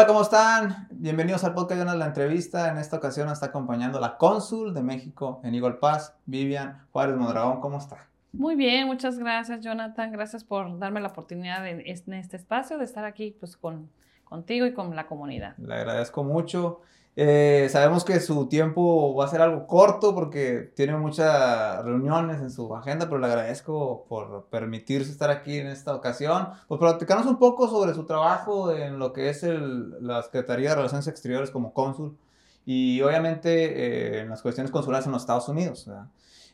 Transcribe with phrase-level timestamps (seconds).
[0.00, 0.88] Hola, ¿cómo están?
[0.92, 2.70] Bienvenidos al podcast de la entrevista.
[2.70, 7.16] En esta ocasión nos está acompañando la cónsul de México en Eagle Pass, Vivian Juárez
[7.16, 7.60] Mondragón.
[7.60, 8.08] ¿Cómo está?
[8.32, 10.10] Muy bien, muchas gracias, Jonathan.
[10.10, 13.90] Gracias por darme la oportunidad en este espacio de estar aquí pues, con,
[14.24, 15.54] contigo y con la comunidad.
[15.58, 16.80] Le agradezco mucho.
[17.16, 22.50] Eh, sabemos que su tiempo va a ser algo corto porque tiene muchas reuniones en
[22.50, 26.48] su agenda, pero le agradezco por permitirse estar aquí en esta ocasión.
[26.68, 30.76] Pues platicarnos un poco sobre su trabajo en lo que es el, la Secretaría de
[30.76, 32.16] Relaciones Exteriores como cónsul
[32.64, 35.90] y obviamente eh, en las cuestiones consulares en los Estados Unidos.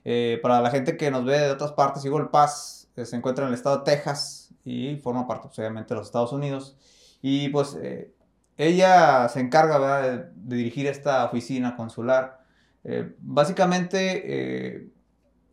[0.05, 3.49] Eh, para la gente que nos ve de otras partes, Eagle Pass se encuentra en
[3.49, 6.77] el estado de Texas y forma parte pues, obviamente de los Estados Unidos.
[7.21, 7.77] Y pues
[8.57, 12.41] ella se encarga De, dirigir esta oficina consular.
[12.85, 14.89] Eh, básicamente, eh,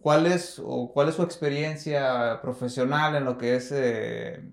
[0.01, 4.43] ¿cuál, es, o ¿cuál es su experiencia profesional en lo que es eh,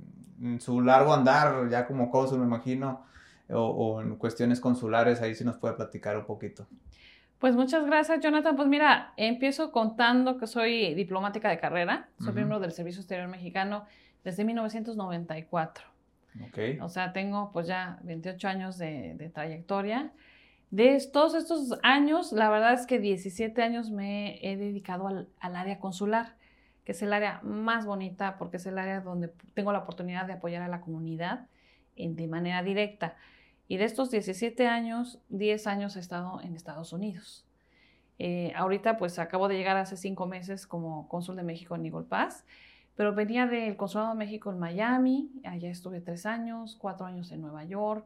[0.59, 3.05] su largo andar ya como cónsul, me imagino,
[3.51, 5.21] o, en cuestiones consulares?
[5.21, 6.67] Ahí sí nos puede platicar un poquito.
[7.39, 8.57] Pues muchas gracias, Jonathan.
[8.57, 13.85] Pues mira, empiezo contando que soy diplomática de carrera, soy miembro del Servicio Exterior Mexicano
[14.25, 15.90] desde 1994.
[16.81, 20.13] O sea, tengo pues ya 28 años de, trayectoria.
[20.71, 25.79] De todos estos años, la verdad es que 17 años me he dedicado al, área
[25.81, 26.37] consular,
[26.85, 30.35] que es el área más bonita porque es el área donde tengo la oportunidad de
[30.35, 31.47] apoyar a la comunidad
[31.97, 33.17] de manera directa.
[33.67, 37.47] Y de estos 17 años, 10 años he estado en Estados Unidos.
[38.19, 42.05] Eh, ahorita pues acabo de llegar hace 5 meses como cónsul de México en Eagle
[42.05, 42.45] Pass
[43.01, 47.41] pero venía del Consulado de México en Miami, allá estuve tres años, cuatro años en
[47.41, 48.05] Nueva York,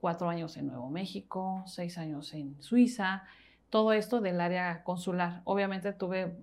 [0.00, 3.24] cuatro años en Nuevo México, seis años en Suiza,
[3.68, 5.42] todo esto del área consular.
[5.44, 6.34] Obviamente tuve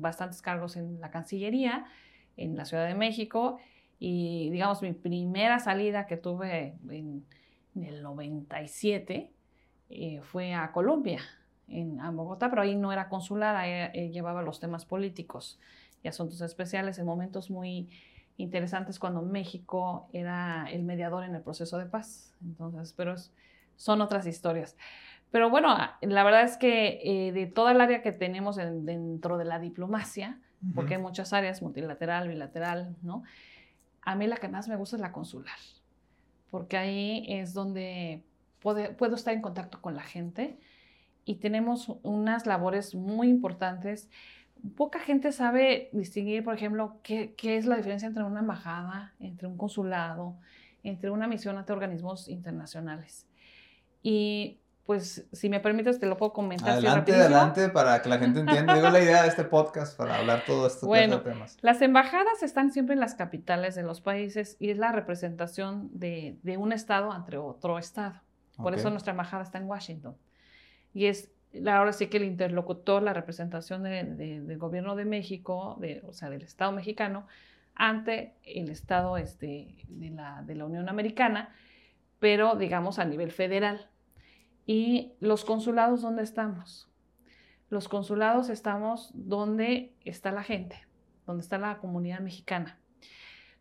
[0.00, 1.84] bastantes cargos en la Cancillería,
[2.36, 3.60] en la Ciudad de México,
[4.00, 7.24] y digamos mi primera salida que tuve en,
[7.76, 9.30] el 97
[9.88, 11.20] eh, fue a Colombia,
[11.68, 15.60] en, Bogotá, pero ahí no era consular, ahí eh, llevaba los temas políticos
[16.02, 17.88] y asuntos especiales en momentos muy
[18.36, 22.34] interesantes cuando México era el mediador en el proceso de paz.
[22.42, 23.14] Entonces, pero
[23.76, 24.76] son otras historias.
[25.30, 29.44] Pero bueno, la verdad es que eh, de toda el área que tenemos dentro de
[29.44, 30.40] la diplomacia,
[30.74, 33.22] porque hay muchas áreas, multilateral, bilateral, ¿no?
[34.02, 35.56] A mí la que más me gusta es la consular,
[36.50, 38.24] porque ahí es donde
[38.60, 40.58] puedo estar en contacto con la gente
[41.24, 44.10] y tenemos unas labores muy importantes
[44.76, 49.56] poca gente sabe distinguir, por ejemplo, qué, es la diferencia entre una embajada, entre un
[49.56, 50.36] consulado,
[50.82, 53.26] entre una misión ante organismos internacionales.
[54.02, 56.70] Y pues, si me permites, te lo puedo comentar.
[56.70, 58.74] Adelante, adelante, para que la gente entienda.
[58.74, 61.56] Digo la idea de este podcast para hablar todo esto bueno, temas.
[61.60, 66.38] Las embajadas están siempre en las capitales de los países y es la representación de,
[66.58, 68.20] un estado ante otro estado.
[68.56, 70.16] Por eso nuestra embajada está en Washington.
[70.92, 71.30] Y es
[71.66, 76.72] ahora sí que el interlocutor, la representación del gobierno de México, o sea, del Estado
[76.72, 77.26] mexicano,
[77.74, 81.54] ante el Estado este, de, la, de la Unión Americana,
[82.18, 83.88] pero digamos a nivel federal.
[84.66, 86.88] ¿Y los consulados dónde estamos?
[87.70, 90.76] Los consulados estamos donde está la gente,
[91.26, 92.78] donde está la comunidad mexicana,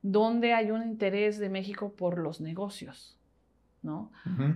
[0.02, 3.19] donde hay un interés de México por los negocios,
[3.82, 4.12] ¿no?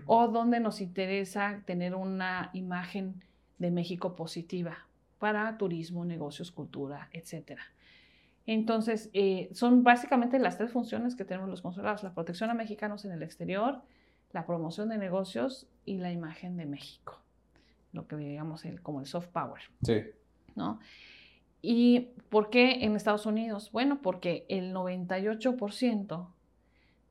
[0.06, 3.24] O donde nos interesa tener una imagen
[3.58, 4.78] de México positiva
[5.20, 7.60] para turismo, negocios, cultura, etc.
[8.46, 13.06] Entonces, eh, son básicamente las tres funciones que tenemos los consulados, la protección a mexicanos
[13.06, 13.82] en el exterior,
[14.32, 17.22] la promoción de negocios y la imagen de México,
[17.94, 19.62] lo que digamos el, como el soft power.
[19.84, 20.02] Sí.
[20.56, 20.80] ¿no?
[21.62, 23.72] ¿Y por qué en Estados Unidos?
[23.72, 26.28] Bueno, porque el 98%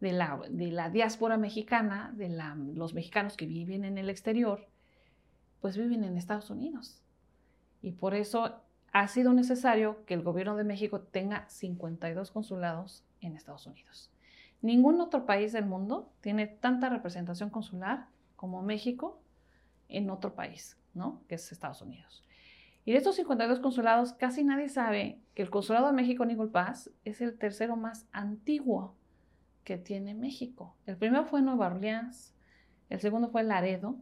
[0.03, 2.29] de la, de la diáspora mexicana, de
[2.75, 4.67] los mexicanos que viven en el exterior,
[5.61, 7.01] pues viven en Estados Unidos.
[7.83, 13.37] Y por eso ha sido necesario que el gobierno de México tenga 52 consulados en
[13.37, 14.11] Estados Unidos.
[14.61, 19.21] Ningún otro país del mundo tiene tanta representación consular como México
[19.89, 21.23] en otro país, ¿no?
[21.29, 22.25] Que es Estados Unidos.
[22.85, 26.91] Y de estos 52 consulados, casi nadie sabe que el consulado de México Eagle Pass
[27.05, 28.97] es el tercero más antiguo
[29.65, 30.77] que tiene México.
[30.87, 32.35] El primero fue Nueva Orleans,
[32.91, 33.97] el segundo fue Laredo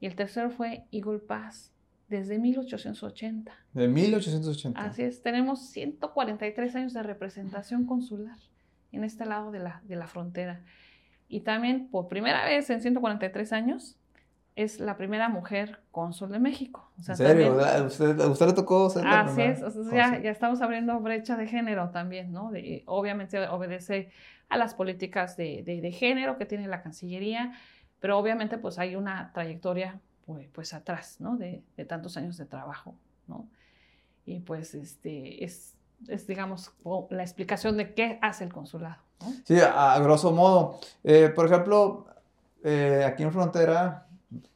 [0.00, 1.72] y el tercero fue Eagle Pass
[2.08, 3.52] desde 1880.
[3.74, 4.80] De 1880.
[4.80, 8.38] Así es, tenemos 143 años de representación consular
[8.92, 10.62] en este lado de la, de la frontera.
[11.28, 13.97] Y también por primera vez en 143 años
[14.58, 16.90] es la primera mujer cónsul de México.
[16.98, 17.60] ¿En serio?
[17.60, 19.60] ¿A usted, le tocó ser la Así es,
[19.92, 22.50] ya, ya, estamos abriendo brecha de género también, ¿no?
[22.50, 24.10] De, obviamente obedece
[24.48, 27.52] a las políticas de, de, de género que tiene la Cancillería,
[28.00, 31.36] Pero obviamente pues hay una trayectoria pues, pues atrás, ¿no?
[31.36, 32.96] De, tantos años de trabajo,
[33.28, 33.46] ¿no?
[34.26, 35.76] Y pues este es,
[36.08, 36.72] es, digamos,
[37.10, 39.02] la explicación de qué hace el consulado.
[39.20, 39.32] ¿no?
[39.44, 40.80] Sí, a, grosso modo.
[41.04, 42.08] Eh, por ejemplo,
[42.64, 44.07] eh, aquí en frontera,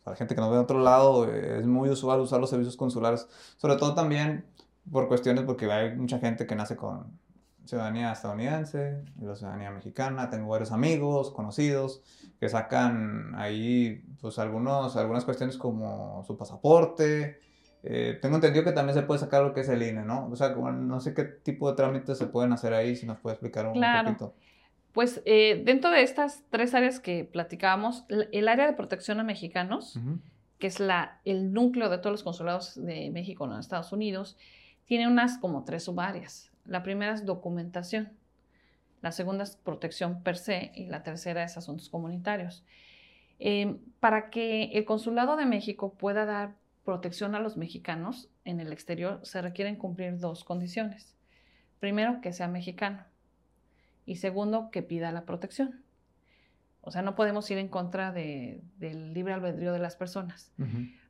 [0.04, 2.76] para gente que nos ve de otro lado, eh, es muy usual usar los servicios
[2.76, 3.26] consulares,
[3.56, 4.44] sobre todo también
[4.90, 7.20] por cuestiones, porque hay mucha gente que nace con
[7.64, 10.30] ciudadanía estadounidense y la ciudadanía mexicana.
[10.30, 12.02] Tengo varios amigos, conocidos,
[12.40, 17.40] que sacan ahí pues algunos, algunas cuestiones como su pasaporte.
[17.84, 20.28] Eh, tengo entendido que también se puede sacar lo que es el INE, ¿no?
[20.30, 23.34] O sea, no sé qué tipo de trámites se pueden hacer ahí, si nos puede
[23.34, 24.08] explicar un, claro.
[24.08, 24.34] poquito.
[24.92, 29.98] Pues eh, dentro de estas tres áreas que platicábamos, el área de protección a mexicanos,
[30.58, 34.36] que es la, el núcleo de todos los consulados de México en los Estados Unidos,
[34.84, 36.52] tiene unas como tres subáreas.
[36.66, 38.12] La primera es documentación,
[39.00, 42.64] la segunda es protección per se y la tercera es asuntos comunitarios.
[43.38, 46.54] Em, para que el Consulado de México pueda dar
[46.84, 51.16] protección a los mexicanos en el exterior, se requieren cumplir dos condiciones.
[51.80, 53.04] Primero, que sea mexicano.
[54.04, 55.82] Y segundo, que pida la protección.
[56.80, 60.52] O sea, no podemos ir en contra del libre albedrío de las personas.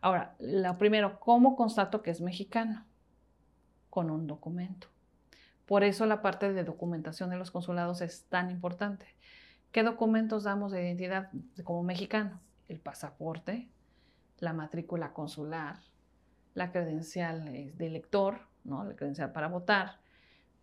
[0.03, 2.85] Ahora, lo primero, ¿cómo constato que es mexicano?
[3.89, 4.89] Con un documento.
[5.65, 9.07] Por eso la parte de documentación de los consulados es tan importante.
[9.71, 11.31] ¿Qué documentos damos de identidad
[11.65, 12.41] como mexicano?
[12.69, 13.71] El pasaporte,
[14.39, 15.79] la matrícula consular,
[16.53, 18.85] la credencial eh, de elector, ¿no?
[18.85, 20.02] la credencial para votar.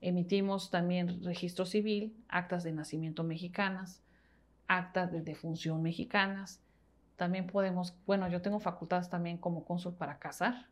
[0.01, 4.01] Emitimos también registro civil, actas de nacimiento mexicanas,
[4.67, 6.61] actas de defunción mexicanas.
[7.17, 10.67] También podemos, bueno, yo tengo facultades también como cónsul para casar,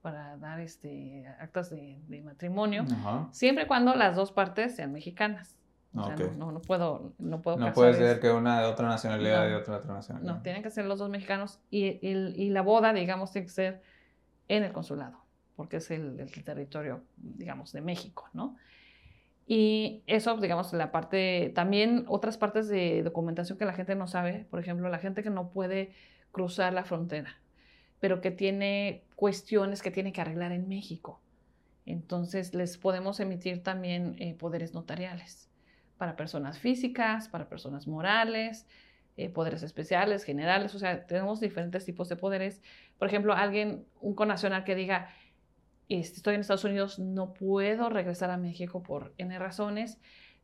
[0.00, 2.84] para dar este, actas de, matrimonio,
[3.32, 5.56] siempre cuando las dos partes sean mexicanas.
[5.94, 9.50] O sea, no, no, puedo, no puedo No puede ser que una de otra nacionalidad
[9.50, 10.34] y otra de otra nacionalidad.
[10.34, 13.82] No, tienen que ser los dos mexicanos y, y, la boda, digamos, tiene que ser
[14.46, 15.18] en el consulado,
[15.56, 18.56] porque es el, el, territorio, digamos, de México, ¿no?
[19.46, 24.46] Y eso, digamos, la parte, también otras partes de documentación que la gente no sabe,
[24.48, 25.92] por ejemplo, la gente que no puede
[26.30, 27.36] cruzar la frontera,
[27.98, 31.20] pero que tiene cuestiones que tiene que arreglar en México.
[31.84, 35.50] Entonces, les podemos emitir también eh, poderes notariales
[35.98, 38.66] para personas físicas, para personas morales,
[39.16, 42.62] eh, poderes especiales, generales, o sea, tenemos diferentes tipos de poderes.
[42.98, 45.10] Por ejemplo, alguien, un conacional que diga,
[45.98, 49.98] estoy en Estados Unidos, no puedo regresar a México por N razones,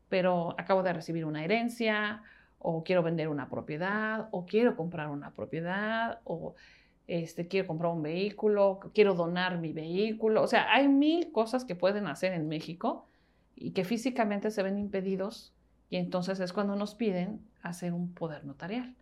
[0.09, 2.23] pero acabo de recibir una herencia,
[2.59, 6.55] o quiero vender una propiedad, o quiero comprar una propiedad, o
[7.07, 10.43] este, quiero comprar un vehículo, quiero donar mi vehículo.
[10.43, 13.07] O sea, hay mil cosas que pueden hacer en México
[13.55, 15.55] y que físicamente se ven impedidos
[15.89, 18.95] y entonces es cuando nos piden hacer un poder notarial,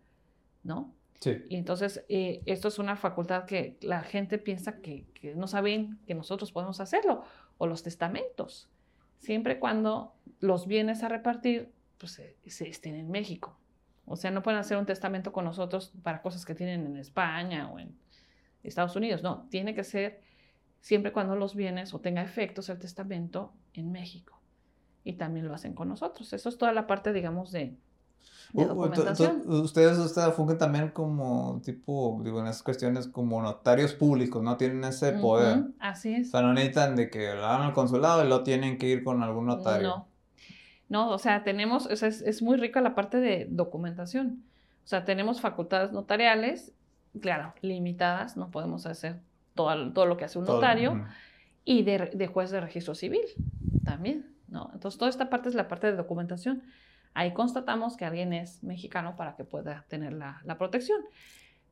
[0.63, 0.93] ¿no?
[1.19, 1.43] Sí.
[1.49, 6.13] Y entonces eh, esto es una facultad que la gente piensa que, no saben que
[6.13, 7.23] nosotros podemos hacerlo,
[7.57, 8.69] o los testamentos,
[9.19, 13.57] siempre cuando los bienes a repartir pues, se, estén en México.
[14.05, 17.71] O sea, no pueden hacer un testamento con nosotros para cosas que tienen en España
[17.71, 17.97] o en
[18.61, 20.21] Estados Unidos, no, tiene que ser
[20.81, 24.39] siempre cuando los bienes o tenga efectos el testamento en México
[25.03, 26.33] y también lo hacen con nosotros.
[26.33, 27.75] Eso es toda la parte, digamos, de,
[28.53, 29.43] documentación.
[29.47, 34.57] Ustedes, ustedes fungen también como tipo, digo, en esas cuestiones como notarios públicos, ¿no?
[34.57, 35.65] Tienen ese poder.
[35.79, 36.27] así es.
[36.29, 39.03] O sea, no necesitan de que lo hagan al consulado y lo tienen que ir
[39.03, 39.87] con algún notario.
[39.87, 40.07] No.
[40.87, 44.43] No, o sea, tenemos, o sea, es, es, muy rica la parte de documentación.
[44.83, 46.73] O sea, tenemos facultades notariales,
[47.19, 49.19] claro, limitadas, no podemos hacer
[49.55, 51.03] todo, todo lo que hace un notario,
[51.63, 53.21] y de, de juez de registro civil
[53.83, 54.35] también.
[54.47, 54.69] ¿no?
[54.73, 56.61] Entonces, toda esta parte es la parte de documentación.
[57.15, 61.01] Ahí constatamos que alguien es mexicano para que pueda tener la, protección.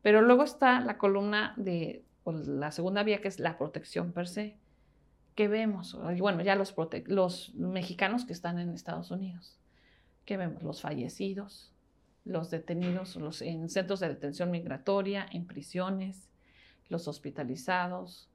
[0.02, 4.58] Pero luego está la columna de la segunda vía, que es la protección per se.
[5.36, 6.00] ¿Qué vemos?
[6.18, 9.60] Bueno, ya los, mexicanos que están en Estados Unidos.
[10.24, 10.64] ¿Qué vemos?
[10.64, 11.74] Los fallecidos,
[12.24, 16.30] los detenidos en centros de detención migratoria, en prisiones,
[16.88, 18.30] los hospitalizados,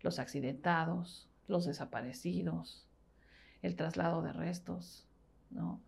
[0.00, 2.84] los accidentados, los desaparecidos,
[3.62, 5.06] el traslado de restos,
[5.50, 5.80] ¿no?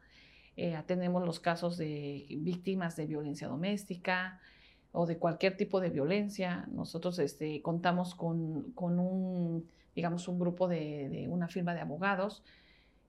[0.56, 4.40] Eh, atendemos los casos de víctimas de violencia doméstica
[4.92, 6.66] o de cualquier tipo de violencia.
[6.70, 12.42] Nosotros este, contamos con, un, digamos, un grupo de, una firma de abogados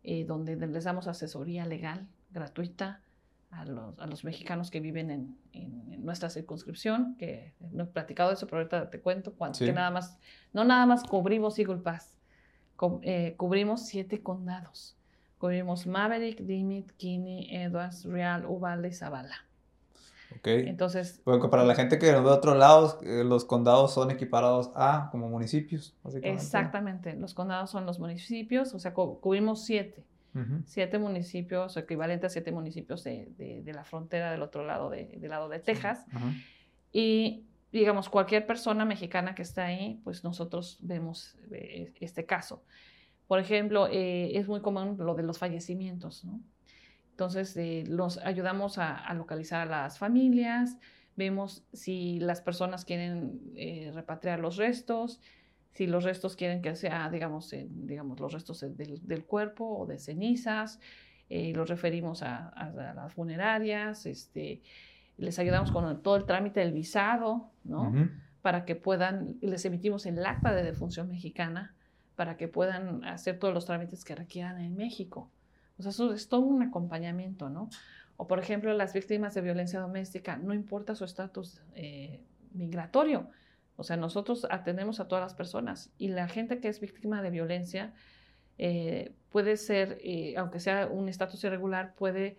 [0.04, 3.02] eh, donde les damos asesoría legal gratuita
[3.52, 8.58] a los, mexicanos que viven en, nuestra circunscripción, que no he platicado de eso, pero
[8.60, 10.18] ahorita te cuento, que nada más,
[10.52, 12.18] no nada más cubrimos Eagle Pass,
[13.04, 14.98] eh, cubrimos siete condados.
[15.42, 19.38] Cubrimos Maverick, Dimit, Kinney, Edwards, Real, Uvalde y Zavala.
[20.38, 20.46] Ok.
[20.46, 21.20] Entonces.
[21.24, 24.70] Porque para la gente que nos ve de otros lados, eh, los condados son equiparados
[24.76, 27.16] a como municipios, Exactamente.
[27.16, 30.04] Los condados son los municipios, o sea, cubrimos siete.
[30.66, 35.50] Siete municipios, equivalente a siete municipios de, la frontera del otro lado, de, del lado
[35.50, 36.06] de Texas.
[36.94, 42.62] Y digamos, cualquier persona mexicana que está ahí, pues nosotros vemos eh, este caso.
[43.32, 46.42] Por ejemplo, eh, es muy común lo de los fallecimientos, ¿no?
[47.12, 50.78] Entonces, eh, los ayudamos a, localizar a las familias,
[51.16, 53.40] vemos si las personas quieren
[53.94, 55.22] repatriar los restos,
[55.72, 60.82] si los restos quieren que sea, digamos, digamos los restos del, cuerpo o de cenizas,
[61.30, 62.52] los referimos a,
[62.94, 64.62] las funerarias, este,
[65.16, 67.94] les ayudamos con todo el trámite del visado, ¿no?
[68.42, 71.78] Para que puedan, les emitimos el acta de defunción mexicana
[72.22, 75.32] para que puedan hacer todos los trámites que requieran en México.
[75.80, 77.68] O sea, eso es todo un acompañamiento, ¿no?
[78.16, 82.22] O, por ejemplo, las víctimas de violencia doméstica, no importa su estatus eh,
[82.54, 83.28] migratorio.
[83.76, 87.32] O sea, nosotros atendemos a todas las personas y la gente que es víctima de
[87.32, 87.92] violencia
[88.60, 92.38] eh, puede ser, eh, aunque sea un estatus irregular, puede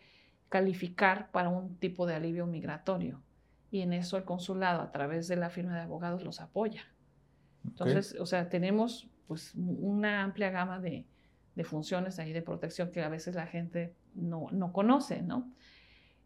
[0.48, 3.20] calificar para un tipo de alivio migratorio.
[3.72, 6.84] Y en eso el consulado, a través de la firma de abogados, los apoya.
[7.64, 11.06] Entonces, o sea, tenemos pues una amplia gama de,
[11.64, 15.50] funciones ahí de protección que a veces la gente no, conoce, ¿no?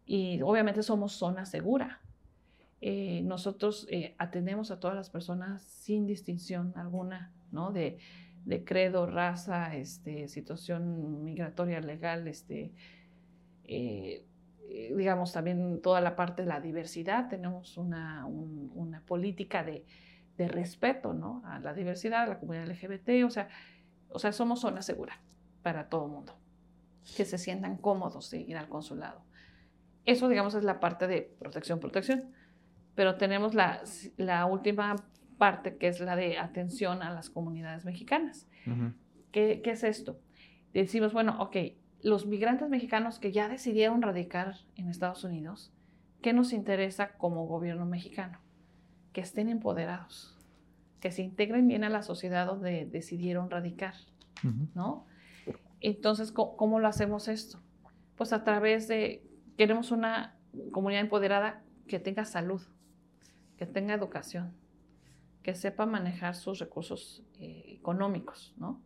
[0.05, 2.01] Y obviamente somos zona segura.
[2.81, 7.71] Eh, nosotros eh, atendemos a todas las personas sin distinción alguna, ¿no?
[7.71, 7.97] De,
[8.43, 12.73] de credo, raza, este, situación migratoria legal, este,
[13.63, 14.25] eh,
[14.69, 19.85] eh, digamos, también toda la parte de la diversidad, tenemos una, una política de,
[20.37, 21.41] de, respeto ¿no?
[21.45, 23.49] a la diversidad, a la comunidad LGBT, o sea,
[24.09, 25.19] o sea, somos zona segura
[25.63, 26.37] para todo el mundo,
[27.15, 29.23] que se sientan cómodos de ir al consulado.
[30.05, 32.31] Eso, digamos, es la parte de protección, protección,
[32.95, 33.81] pero tenemos la,
[34.15, 34.95] la última
[35.37, 38.47] parte que es la de atención a las comunidades mexicanas.
[39.31, 40.19] ¿Qué, ¿Qué es esto?
[40.73, 41.57] Decimos, bueno, ok,
[42.01, 45.73] los migrantes mexicanos que ya decidieron radicar en Estados Unidos,
[46.21, 48.39] ¿qué nos interesa como gobierno mexicano?
[49.17, 50.37] Que estén empoderados,
[50.99, 53.95] que se integren bien a la sociedad donde decidieron radicar,
[54.75, 55.07] ¿no?
[55.81, 57.59] Entonces, ¿cómo, lo hacemos esto?
[58.15, 59.23] Pues a través de,
[59.57, 60.35] queremos una
[60.71, 62.61] comunidad empoderada que tenga salud,
[63.57, 64.53] que tenga educación,
[65.41, 68.83] que sepa manejar sus recursos eh, económicos, ¿no?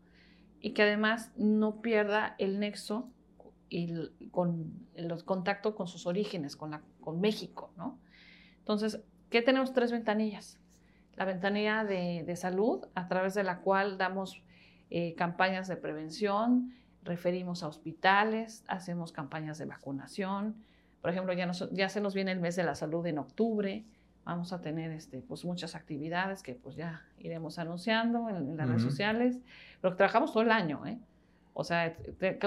[0.62, 3.10] y que además no pierda el nexo
[3.68, 3.94] y
[4.32, 8.00] con los contactos con sus orígenes, con, la, con México, ¿no?
[8.60, 9.74] Entonces, ¿qué tenemos?
[9.74, 10.60] Tres ventanillas.
[11.16, 14.44] La ventanilla de, salud, a través de la cual damos
[14.90, 16.74] eh, campañas de prevención,
[17.04, 20.64] referimos a hospitales, hacemos campañas de vacunación.
[21.02, 23.86] Por ejemplo, ya, ya se nos viene el mes de la salud en octubre,
[24.24, 28.84] vamos a tener este, pues, muchas actividades que pues ya iremos anunciando en, las redes
[28.84, 29.40] sociales,
[29.82, 31.00] pero trabajamos todo el año, ¿eh?
[31.54, 31.98] O sea,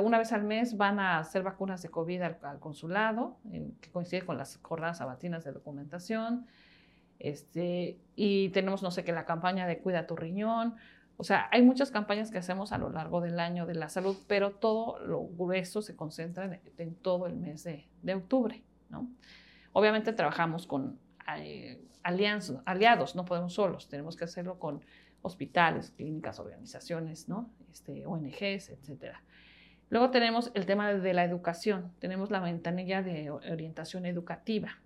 [0.03, 3.37] una vez al mes van a hacer vacunas de COVID al, consulado,
[3.83, 6.47] que coincide con las jornadas sabatinas de documentación.
[7.19, 10.75] Este, y tenemos, no sé qué, la campaña de Cuida tu riñón.
[11.17, 14.17] O sea, hay muchas campañas que hacemos a lo largo del año de la salud,
[14.27, 19.09] pero todo lo grueso se concentra en, todo el mes de, de octubre, ¿no?
[19.73, 20.99] Obviamente trabajamos con
[21.37, 24.85] eh, aliados, no podemos solos, tenemos que hacerlo con
[25.23, 27.51] hospitales, clínicas, organizaciones, ¿no?
[27.73, 29.17] este, ONGs, etc.
[29.91, 34.79] Luego tenemos el tema de la educación, tenemos la ventanilla de orientación educativa,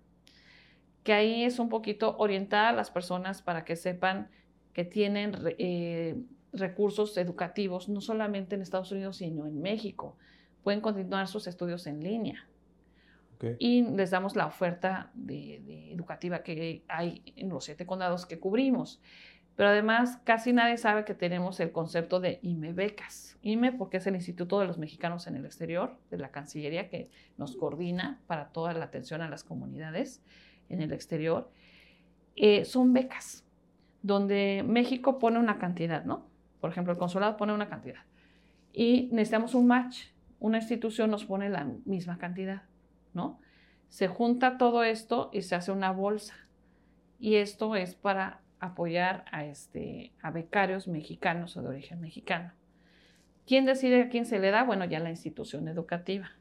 [1.03, 4.29] que ahí es un poquito orientar a las personas para que sepan
[4.73, 6.21] que tienen eh,
[6.53, 10.17] recursos educativos, no solamente en Estados Unidos, sino en México.
[10.63, 12.45] Pueden continuar sus estudios en línea.
[13.57, 19.01] Y les damos la oferta de, educativa que hay en los siete condados que cubrimos.
[19.55, 23.37] Pero además, casi nadie sabe que tenemos el concepto de IME becas.
[23.41, 27.09] IME porque es el Instituto de los Mexicanos en el Exterior, de la Cancillería, que
[27.37, 30.21] nos coordina para toda la atención a las comunidades
[30.69, 31.51] en el exterior.
[32.35, 33.45] Eh, son becas,
[34.01, 36.25] donde México pone una cantidad, ¿no?
[36.61, 38.01] Por ejemplo, el consulado pone una cantidad.
[38.73, 40.07] Y necesitamos un match.
[40.39, 42.63] Una institución nos pone la misma cantidad.
[43.13, 43.39] ¿no?
[43.89, 46.35] Se junta todo esto y se hace una bolsa.
[47.19, 52.53] Y esto es para apoyar a, este, a becarios mexicanos o de origen mexicano.
[53.45, 54.63] ¿Quién decide a quién se le da?
[54.63, 56.31] Bueno, ya la institución educativa.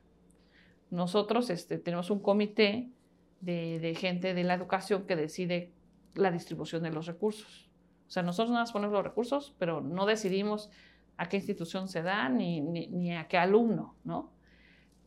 [0.90, 2.90] Nosotros este, tenemos un comité
[3.40, 5.72] de, gente de la educación que decide
[6.14, 7.68] la distribución de los recursos.
[8.06, 10.70] O sea, nosotros nada más ponemos los recursos, pero no decidimos
[11.16, 14.32] a qué institución se da ni, ni, ni a qué alumno, ¿no?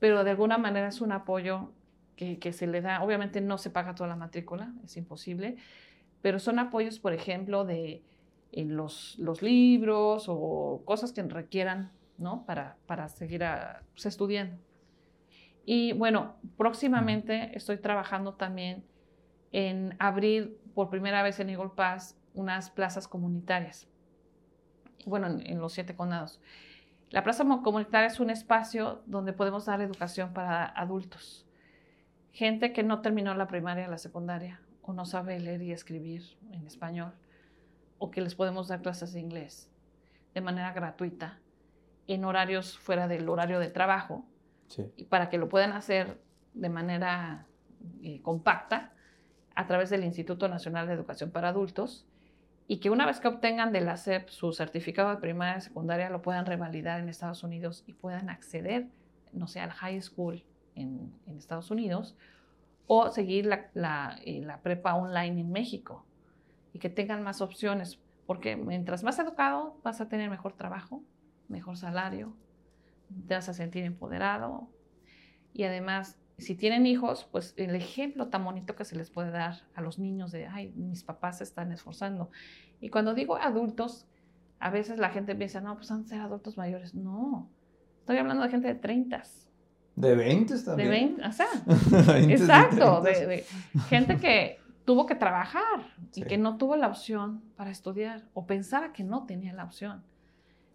[0.02, 1.74] pero de alguna manera es un apoyo
[2.16, 5.58] que, que, se le da, obviamente no se paga toda la matrícula, es imposible,
[6.24, 8.02] pero son apoyos, por ejemplo, de
[8.52, 12.48] en los, los libros o cosas que requieran, ¿no?
[12.48, 13.44] Para, para seguir
[13.94, 14.58] pues, estudiando.
[15.66, 18.84] Y bueno, próximamente estoy trabajando también
[19.52, 23.88] en abrir por primera vez en Eagle Pass unas plazas comunitarias.
[25.06, 26.40] Bueno, en, los siete condados.
[27.10, 31.46] La plaza comunitaria es un espacio donde podemos dar educación para adultos.
[32.32, 36.66] Gente que no terminó la primaria, la secundaria, o no sabe leer y escribir en
[36.66, 37.14] español,
[37.98, 39.70] o que les podemos dar clases de inglés
[40.34, 41.40] de manera gratuita
[42.08, 44.26] en horarios fuera del horario de trabajo,
[44.96, 46.20] y para que lo puedan hacer
[46.54, 47.48] de manera
[48.04, 48.94] eh, compacta
[49.56, 52.06] a través del Instituto Nacional de Educación para Adultos
[52.68, 56.10] y que una vez que obtengan de la SEP su certificado de primaria y secundaria
[56.10, 58.88] lo puedan revalidar en Estados Unidos y puedan acceder,
[59.34, 60.44] no sé, al high school
[60.76, 62.16] en, Estados Unidos
[62.88, 66.06] o seguir la, la, eh, la, prepa online en México
[66.74, 71.02] y que tengan más opciones, porque mientras más educado vas a tener mejor trabajo,
[71.48, 72.34] mejor salario,
[73.28, 74.70] te vas a sentir empoderado
[75.54, 79.62] y además si tienen hijos, pues el ejemplo tan bonito que se les puede dar
[79.76, 82.32] a los niños de, ay, mis papás se están esforzando.
[82.80, 84.08] Y cuando digo adultos,
[84.60, 86.96] a veces la gente piensa, no, pues han de ser adultos mayores.
[86.96, 87.48] No,
[88.00, 89.22] estoy hablando de gente de 30.
[89.96, 90.90] De 20 también.
[90.90, 91.48] De 20, o sea,
[92.30, 93.46] exacto, de,
[93.88, 98.94] gente que tuvo que trabajar y que no tuvo la opción para estudiar o pensaba
[98.94, 100.04] que no tenía la opción.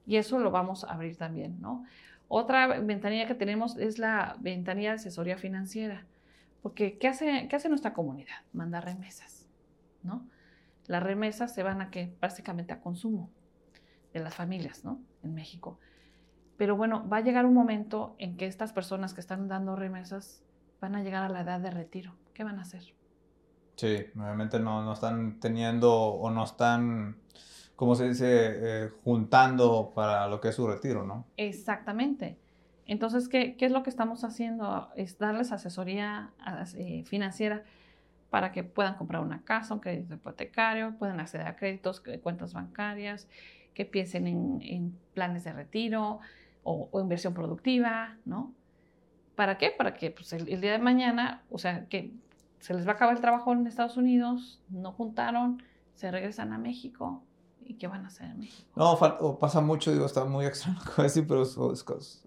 [0.07, 1.85] Y eso lo vamos a abrir también, ¿no?
[2.29, 6.05] Otra ventanilla que tenemos es la ventanilla de asesoría financiera.
[6.63, 8.37] Porque, ¿qué hace, qué hace nuestra comunidad?
[8.53, 9.49] Manda remesas,
[10.03, 10.27] ¿no?
[10.87, 13.31] Las remesas se van a que básicamente a consumo
[14.13, 15.01] de las familias, ¿no?
[15.23, 15.79] En México.
[16.57, 20.43] Pero bueno, va a llegar un momento en que estas personas que están dando remesas
[20.81, 22.15] van a llegar a la edad de retiro.
[22.35, 22.83] ¿Qué van a hacer?
[23.77, 27.19] Sí, obviamente no, no están teniendo o no están
[27.77, 28.27] ¿cómo se dice?
[28.29, 31.27] Eh, juntando para lo que es su retiro, ¿no?
[31.37, 32.39] Exactamente.
[32.87, 34.89] Entonces, ¿qué, ¿qué, es lo que estamos haciendo?
[34.97, 36.31] Es darles asesoría
[36.77, 37.65] eh, financiera
[38.31, 43.29] para que puedan comprar una casa, un crédito hipotecario, puedan acceder a créditos, cuentas bancarias,
[43.75, 46.21] que piensen en, planes de retiro
[46.63, 48.53] o, inversión productiva, ¿no?
[49.35, 49.71] ¿Para qué?
[49.71, 52.13] Para que pues, el día de mañana, o sea, que
[52.59, 55.63] se les va a acabar el trabajo en Estados Unidos, no juntaron,
[55.95, 57.23] se regresan a México,
[57.69, 58.71] ¿Y qué van a hacer en México?
[58.77, 61.57] No, pasa mucho, digo, está muy extraño decir, pero es,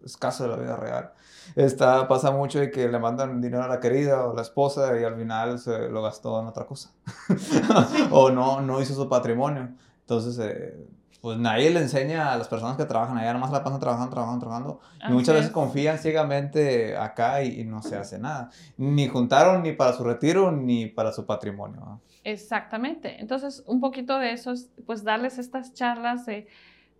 [0.03, 1.13] es, caso de la vida real.
[1.55, 5.03] Está, pasa mucho de que le mandan dinero a la querida o la esposa y
[5.03, 6.91] al final se lo gastó en otra cosa.
[8.11, 9.69] o no, no hizo su patrimonio.
[10.01, 10.87] Entonces, eh,
[11.21, 14.39] pues nadie le enseña a las personas que trabajan allá, más la pasan trabajando, trabajando,
[14.45, 14.79] trabajando.
[15.07, 18.49] Y muchas veces confían ciegamente acá y, no se hace nada.
[18.77, 21.99] Ni juntaron ni para su retiro ni para su patrimonio.
[22.23, 23.19] Exactamente.
[23.19, 26.47] Entonces, un poquito de eso es, pues, darles estas charlas de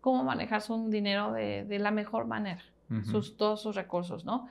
[0.02, 2.64] cómo manejar su dinero de, de la mejor manera,
[3.10, 4.48] sus, todos sus recursos, ¿no?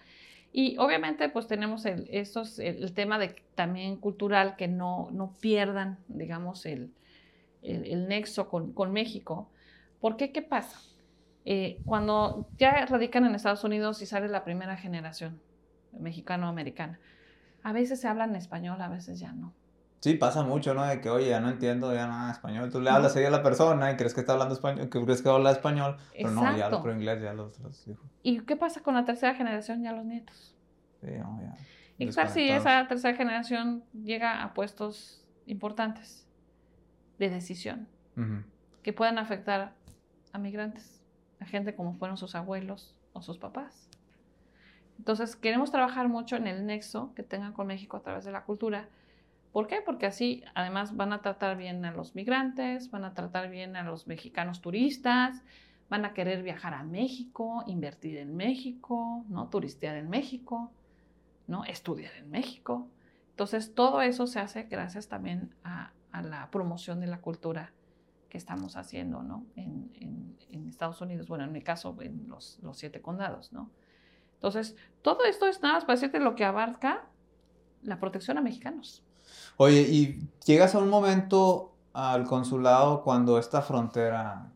[0.53, 5.99] Y obviamente, pues, tenemos el, estos, el, tema de también cultural, que no, no pierdan,
[6.09, 6.91] digamos, el,
[7.63, 9.51] el, nexo con, con, México.
[10.01, 10.33] ¿Por qué?
[10.33, 10.79] ¿Qué pasa?
[11.45, 15.41] Eh, cuando ya radican en Estados Unidos y sale la primera generación
[15.99, 17.01] mexicano-americana,
[17.63, 19.55] a veces se habla en español, a veces ya no.
[20.01, 20.85] Sí, pasa mucho, ¿no?
[20.85, 22.71] De que, oye, ya no entiendo ya nada de español.
[22.71, 25.23] Tú le hablas ahí a la persona y crees que está hablando español, que crees
[25.23, 28.09] que habla español, pero no, ya habla por inglés, ya los, los hijos.
[28.23, 30.55] ¿Y qué pasa con la tercera generación, ya los nietos?
[31.01, 31.57] Sí, no, ya.
[31.99, 36.29] Y claro, si esa tercera generación llega a puestos importantes
[37.19, 37.89] de decisión
[38.83, 39.75] que puedan afectar
[40.39, 41.03] a migrantes,
[41.41, 43.89] a gente como fueron sus abuelos o sus papás.
[44.99, 48.45] Entonces, queremos trabajar mucho en el nexo que tengan con México a través de la
[48.45, 48.89] cultura
[49.53, 49.81] ¿Por qué?
[49.85, 53.83] Porque así además van a tratar bien a los migrantes, van a tratar bien a
[53.83, 55.43] los mexicanos turistas,
[55.89, 59.49] van a querer viajar a México, invertir en México, ¿no?
[59.49, 60.71] Turistear en México,
[61.47, 61.65] ¿no?
[61.65, 62.89] Estudiar en México.
[63.31, 67.73] Entonces, todo eso se hace gracias también a, la promoción de la cultura
[68.29, 69.47] que estamos haciendo, ¿no?
[69.57, 69.89] En,
[70.69, 73.71] Estados Unidos, bueno, en mi caso, en los, los siete condados, ¿no?
[74.35, 77.07] Entonces, todo esto es nada más para decirte lo que abarca
[77.83, 79.03] la protección a mexicanos.
[79.57, 84.53] Oye, y llegas a un momento al consulado cuando esta frontera,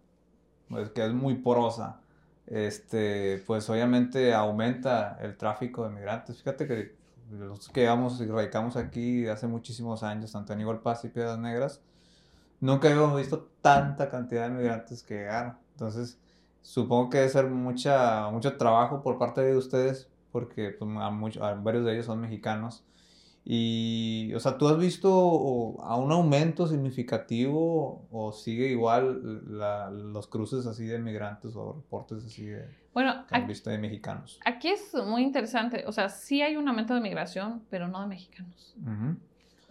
[0.68, 2.00] pues que es muy porosa,
[2.46, 6.38] este, pues obviamente aumenta el tráfico de migrantes.
[6.38, 6.94] Fíjate que
[7.30, 11.38] los que vamos y radicamos aquí hace muchísimos años, tanto en Igual Paz y Piedras
[11.38, 11.80] Negras,
[12.62, 15.56] nunca habíamos visto tanta cantidad de migrantes que llegaron.
[15.72, 16.18] Entonces,
[16.62, 20.90] supongo que debe ser mucha, mucho trabajo por parte de ustedes, porque pues,
[21.38, 22.84] a varios de ellos son mexicanos
[23.44, 25.10] Y, o sea, ¿tú has visto
[25.82, 29.20] a un aumento significativo o sigue igual
[30.12, 34.38] los cruces así de migrantes o reportes así de, bueno, que han visto de mexicanos?
[34.44, 38.06] Aquí es muy interesante, o sea, sí hay un aumento de migración, pero no de
[38.06, 38.76] mexicanos.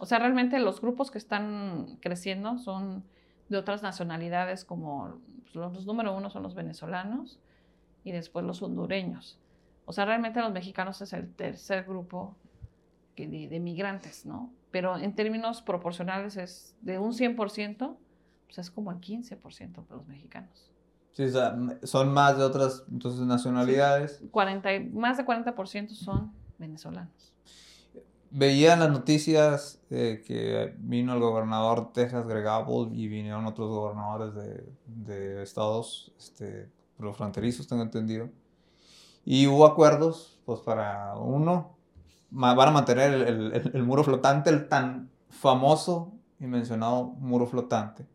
[0.02, 3.04] O sea, realmente los grupos que están creciendo son
[3.48, 7.38] de otras nacionalidades, como pues, los, número uno son los venezolanos
[8.02, 9.38] y después los hondureños.
[9.84, 12.34] O sea, realmente los mexicanos es el tercer grupo
[13.14, 14.52] de, migrantes, ¿no?
[14.72, 17.96] Pero en términos proporcionales es de un 100%,
[18.46, 20.68] pues es como el 15% para los mexicanos.
[21.12, 24.20] Sí, o sea, son más de otras entonces, nacionalidades.
[24.32, 27.31] 40, más de 40% son venezolanos.
[28.34, 33.68] Veía en las noticias eh, que vino el gobernador Texas, Greg Abbott, y vinieron otros
[33.68, 36.70] gobernadores de, de estados este,
[37.12, 38.30] fronterizos, tengo entendido.
[39.24, 41.76] Y hubo acuerdos, pues para uno,
[42.30, 48.06] van a mantener el, muro flotante, el tan famoso y mencionado muro flotante,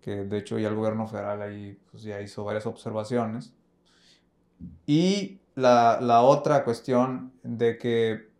[0.00, 3.54] que de hecho ya el gobierno federal ahí pues, ya hizo varias observaciones.
[4.86, 8.31] Y la, la, otra cuestión de que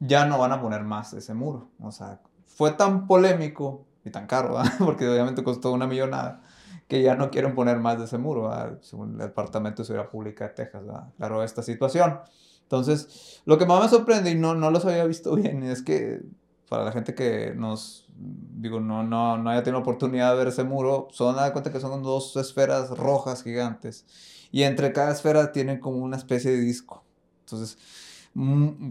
[0.00, 1.68] ya no van a poner más ese muro.
[1.80, 6.42] O sea, fue tan polémico y tan caro, porque obviamente costó una millonada,
[6.88, 8.50] que ya no quieren poner más de ese muro,
[8.82, 10.82] según el Departamento de Seguridad Pública de Texas.
[11.16, 12.20] Claro, esta situación.
[12.62, 16.22] Entonces, lo que más me sorprende, y no, no los había visto bien, es que
[16.68, 20.64] para la gente que nos, digo, no, no, no haya tenido oportunidad de ver ese
[20.64, 24.06] muro, son da cuenta que son dos esferas rojas gigantes.
[24.50, 27.04] Y entre cada esfera tienen como una especie de disco.
[27.40, 27.78] Entonces,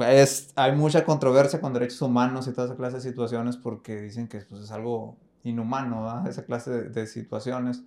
[0.08, 4.27] es, hay mucha controversia con derechos humanos y toda esa clase de situaciones porque dicen
[4.27, 7.84] que pues, es algo inhumano, esa clase de, situaciones.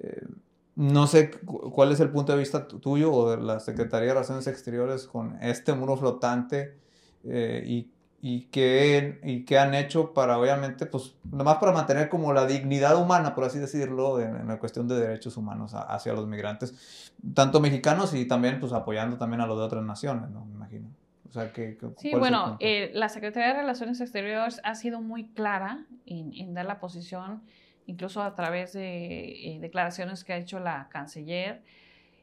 [0.00, 0.26] Eh,
[0.74, 4.46] no sé cuál es el punto de vista tuyo o de la Secretaría de Relaciones
[4.46, 6.78] Exteriores con este muro flotante
[7.24, 12.32] eh, y, y, qué, y qué han hecho para, obviamente, pues, nomás para mantener como
[12.32, 17.12] la dignidad humana, por así decirlo, en, la cuestión de derechos humanos hacia los migrantes,
[17.34, 20.44] tanto mexicanos y también, pues, apoyando también a los de otras naciones, ¿no?
[20.44, 20.88] Me imagino.
[21.28, 25.86] O sea, que, sí, bueno, eh, la Secretaría de Relaciones Exteriores ha sido muy clara
[26.06, 27.42] en, en dar la posición
[27.88, 31.62] incluso a través de eh, declaraciones que ha hecho la canciller.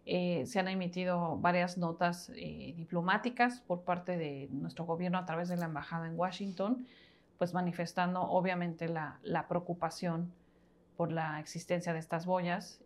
[0.07, 5.49] Eh, se han emitido varias notas eh, diplomáticas por parte de nuestro gobierno a través
[5.49, 6.85] de la embajada en Washington,
[7.39, 10.31] pues manifestando obviamente la, preocupación
[10.95, 12.81] por la existencia de estas boyas,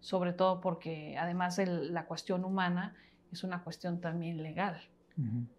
[0.00, 2.94] sobre todo porque además de la cuestión humana
[3.32, 4.82] es una cuestión también legal.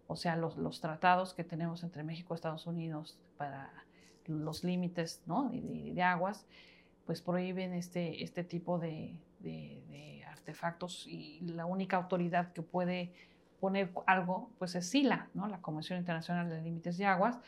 [0.06, 3.72] O sea, los, los, tratados que tenemos entre México y Estados Unidos para
[4.26, 5.50] los límites ¿no?
[5.50, 6.46] de, aguas,
[7.06, 9.18] pues prohíben este, este tipo de,
[10.46, 13.12] artefactos y la única autoridad que puede
[13.58, 15.48] poner algo, pues es SILA, ¿no?
[15.48, 17.38] la Convención Internacional de Límites de Aguas,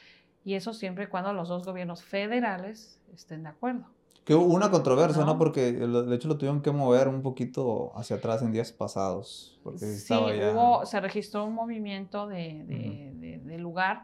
[0.44, 3.84] y eso siempre y cuando los dos gobiernos federales estén de acuerdo.
[4.24, 5.38] Que hubo una controversia, ¿no?
[5.38, 9.58] Porque de hecho lo tuvieron que mover un poquito hacia atrás en días pasados.
[9.62, 14.02] Porque sí, hubo, se registró un movimiento de, de lugar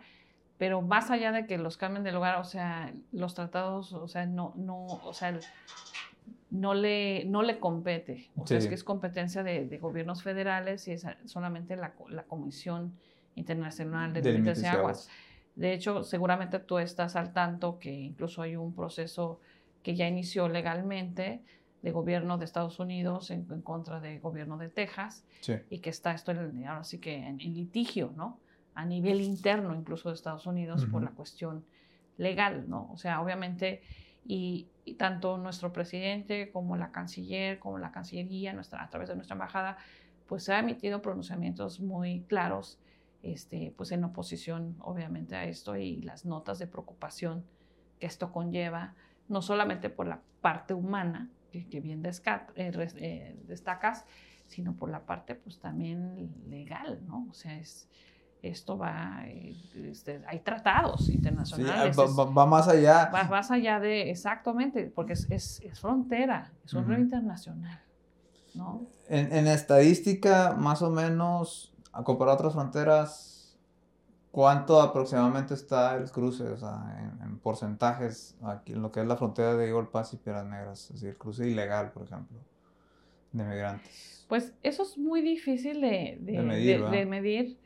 [0.56, 4.24] pero más allá de que los cambien de lugar, o sea, los tratados, o sea,
[4.24, 5.38] no, no, o sea,
[6.54, 8.30] no le, no le compete.
[8.36, 12.94] O sea, es que es competencia de, gobiernos federales y es solamente la, la Comisión
[13.34, 15.08] Internacional de, Límites de Aguas.
[15.56, 19.40] De hecho, seguramente tú estás al tanto que incluso hay un proceso
[19.82, 21.42] que ya inició legalmente
[21.82, 25.24] de gobierno de Estados Unidos en, contra del gobierno de Texas
[25.68, 28.40] y que está esto ahora sí que en litigio, ¿no?
[28.74, 31.64] a nivel interno incluso de Estados Unidos por la cuestión
[32.16, 32.90] legal, ¿no?
[32.92, 33.82] O sea, obviamente,
[34.24, 39.34] y, tanto nuestro presidente como la canciller, como la cancillería, nuestra, a través de nuestra
[39.34, 39.78] embajada,
[40.26, 42.78] pues se ha emitido pronunciamientos muy claros,
[43.22, 47.44] este, pues en oposición obviamente a esto y las notas de preocupación
[47.98, 48.94] que esto conlleva,
[49.28, 52.12] no solamente por la parte humana, que, bien eh,
[52.56, 54.04] eh, destacas,
[54.46, 57.26] sino por la parte pues también legal, ¿no?
[57.30, 57.88] O sea, es,
[58.44, 59.56] esto va, eh,
[59.90, 61.96] este, hay tratados internacionales.
[61.96, 63.10] va, más allá.
[63.12, 67.80] Va más allá de, exactamente, porque es, es, es frontera, es un río internacional.
[68.54, 68.86] ¿no?
[69.08, 73.56] En, en, estadística, más o menos, a comparar otras fronteras,
[74.30, 76.44] ¿cuánto aproximadamente está el cruce?
[76.44, 80.16] O sea, en, porcentajes, aquí en lo que es la frontera de Eagle Pass y
[80.18, 82.38] Piedras Negras, es decir, el cruce ilegal, por ejemplo,
[83.32, 84.26] de migrantes.
[84.28, 87.58] Pues eso es muy difícil de, de, medir, de medir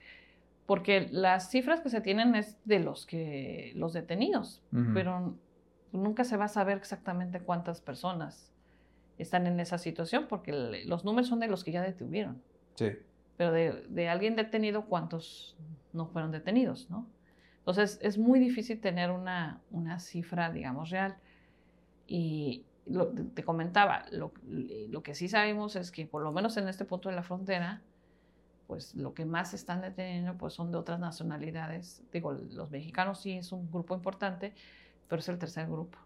[0.69, 5.35] porque las cifras que se tienen es de los que los detenidos, pero
[5.93, 8.53] nunca se va a saber exactamente cuántas personas
[9.17, 10.53] están en esa situación, porque
[10.85, 12.43] los números son de los que ya detuvieron.
[12.75, 12.91] Sí.
[13.39, 15.57] Pero de, alguien detenido, ¿cuántos
[15.95, 17.09] no fueron detenidos, no?
[17.61, 21.17] Entonces, es muy difícil tener una, una cifra, digamos, real.
[22.07, 26.69] Y lo, te comentaba, lo, lo, que sí sabemos es que por lo menos en
[26.69, 27.81] este punto de la frontera,
[28.69, 32.03] pues lo que más están deteniendo pues son de otras nacionalidades.
[32.13, 34.53] Digo, los mexicanos sí es un grupo importante,
[35.09, 35.99] pero es el tercer grupo.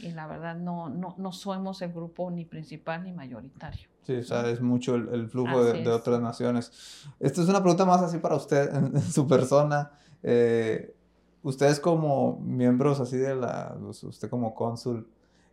[0.00, 3.88] Y la verdad no, no, no somos el grupo ni principal ni mayoritario.
[4.02, 7.08] Sí, o sea, es mucho el, flujo de, otras naciones.
[7.18, 9.92] Esta es una pregunta más así para usted, en, su persona.
[10.22, 10.94] Eh,
[11.42, 15.08] ustedes como miembros así de la, usted como cónsul,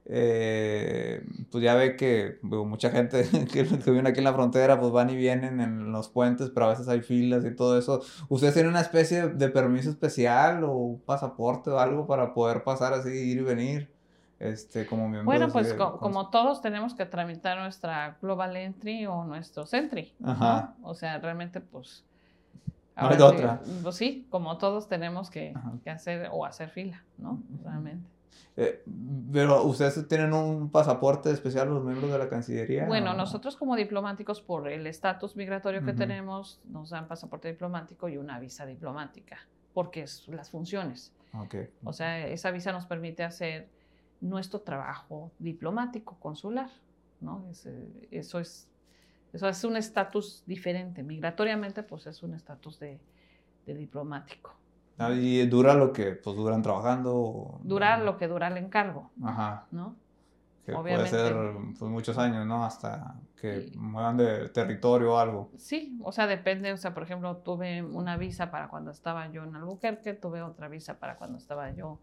[0.05, 5.09] eh, pues ya ve que mucha gente que, viene aquí en la frontera, pues van
[5.09, 8.01] y vienen en los puentes, pero a veces hay filas y todo eso.
[8.29, 12.93] ¿Ustedes tienen una especie de permiso especial o un pasaporte o algo para poder pasar
[12.93, 13.93] así, ir y venir?
[14.39, 20.13] Este, como bueno, pues como todos tenemos que tramitar nuestra Global Entry o nuestro Sentry.
[20.21, 20.75] Ajá.
[20.81, 22.03] O sea, realmente pues...
[22.97, 23.61] No hay otra.
[23.81, 27.41] Pues sí, como todos tenemos que, que, hacer o hacer fila, ¿no?
[27.63, 28.12] Realmente.
[28.55, 28.83] Eh,
[29.31, 32.85] pero ustedes tienen un pasaporte especial los miembros de la Cancillería.
[32.85, 38.17] Bueno, nosotros como diplomáticos por el estatus migratorio que tenemos nos dan pasaporte diplomático y
[38.17, 39.39] una visa diplomática
[39.73, 41.11] porque es las funciones.
[41.33, 41.69] Okay.
[41.83, 43.67] O sea, esa visa nos permite hacer
[44.21, 46.69] nuestro trabajo diplomático consular,
[47.19, 47.43] ¿no?
[47.65, 48.69] Eh, eso es
[49.33, 51.01] eso es un estatus diferente.
[51.01, 52.99] Migratoriamente, pues es un estatus de,
[53.65, 54.55] de diplomático.
[54.97, 57.59] Ah, y dura lo que pues duran trabajando.
[57.63, 59.11] Dura lo que dura el encargo.
[59.23, 59.65] Ajá.
[59.71, 59.95] ¿No?
[60.65, 61.35] Que puede ser
[61.77, 62.63] pues, muchos años, ¿no?
[62.63, 65.51] Hasta que muevan de territorio o algo.
[65.57, 66.71] Sí, o sea, depende.
[66.71, 70.69] O sea, por ejemplo, tuve una visa para cuando estaba yo en Albuquerque, tuve otra
[70.69, 71.99] visa para cuando estaba yo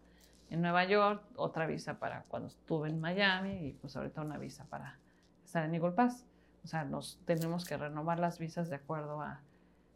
[0.51, 4.65] en Nueva York, otra visa para cuando estuve en Miami y pues ahorita una visa
[4.65, 4.99] para
[5.43, 6.25] estar en Eagle Pass.
[6.63, 9.41] O sea, nos tenemos que renovar las visas de acuerdo a,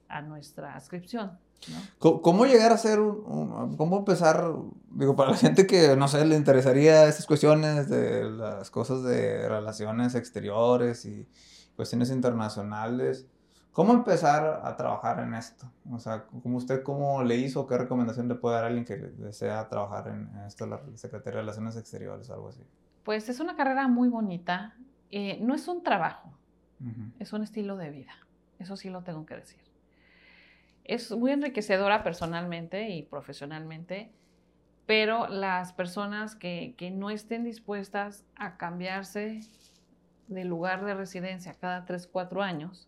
[0.08, 0.80] a nuestra
[1.58, 2.20] inscripción.
[2.22, 4.54] ¿Cómo llegar a ser un, cómo empezar,
[4.91, 9.48] digo, para la gente que, no sé, le interesaría estas cuestiones de las cosas de
[9.50, 11.28] relaciones exteriores y
[11.76, 13.28] cuestiones internacionales,
[13.72, 15.72] ¿cómo empezar a trabajar en esto?
[15.91, 18.98] O sea, ¿cómo usted cómo le hizo, qué recomendación le puede dar a alguien que
[18.98, 22.62] desea trabajar en, esto, la Secretaría de Relaciones Exteriores, algo así?
[23.04, 24.76] Pues es una carrera muy bonita,
[25.12, 26.32] eh, no es un trabajo,
[27.20, 28.13] es un estilo de vida,
[28.60, 29.75] eso sí lo tengo que decir
[30.86, 34.12] es muy enriquecedora personalmente y profesionalmente,
[34.86, 39.41] pero las personas que, no estén dispuestas a cambiarse
[40.28, 42.88] de lugar de residencia cada 3, 4 años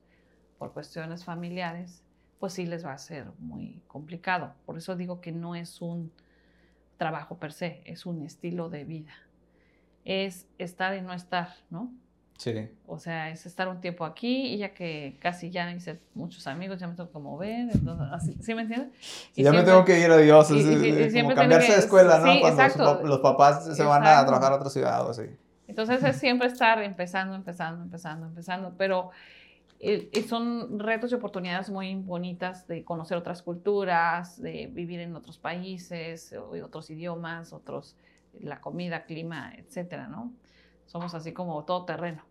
[0.59, 2.03] por cuestiones familiares,
[2.39, 4.53] pues sí les va a ser muy complicado.
[4.65, 6.11] Por eso digo que no es un
[6.97, 9.13] trabajo per se, es un estilo de vida.
[10.05, 11.91] Es estar y no estar, ¿no?
[12.37, 12.69] Sí.
[12.85, 16.79] O sea, es estar un tiempo aquí y ya que casi ya hice muchos amigos,
[16.79, 18.91] ya me tengo que mover, entonces, así, ¿sí me entiendes?
[19.35, 22.39] Y ya me tengo que ir a Dios, es, como cambiarse de escuela, ¿no?
[22.39, 25.23] Cuando los, papás se van a trabajar a otra ciudad o así.
[25.67, 29.09] Entonces es siempre estar empezando, empezando, empezando, empezando, pero
[29.79, 35.39] eh, son retos y oportunidades muy bonitas de conocer otras culturas, de vivir en otros
[35.39, 37.95] países, otros idiomas, otros,
[38.39, 40.31] la comida, clima, etcétera, ¿no?
[40.87, 42.23] somos así como todo terreno.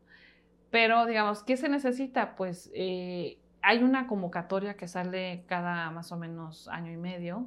[0.76, 2.36] Pero digamos, ¿qué se necesita?
[2.36, 7.46] Pues eh, hay una convocatoria que sale cada más o menos año y medio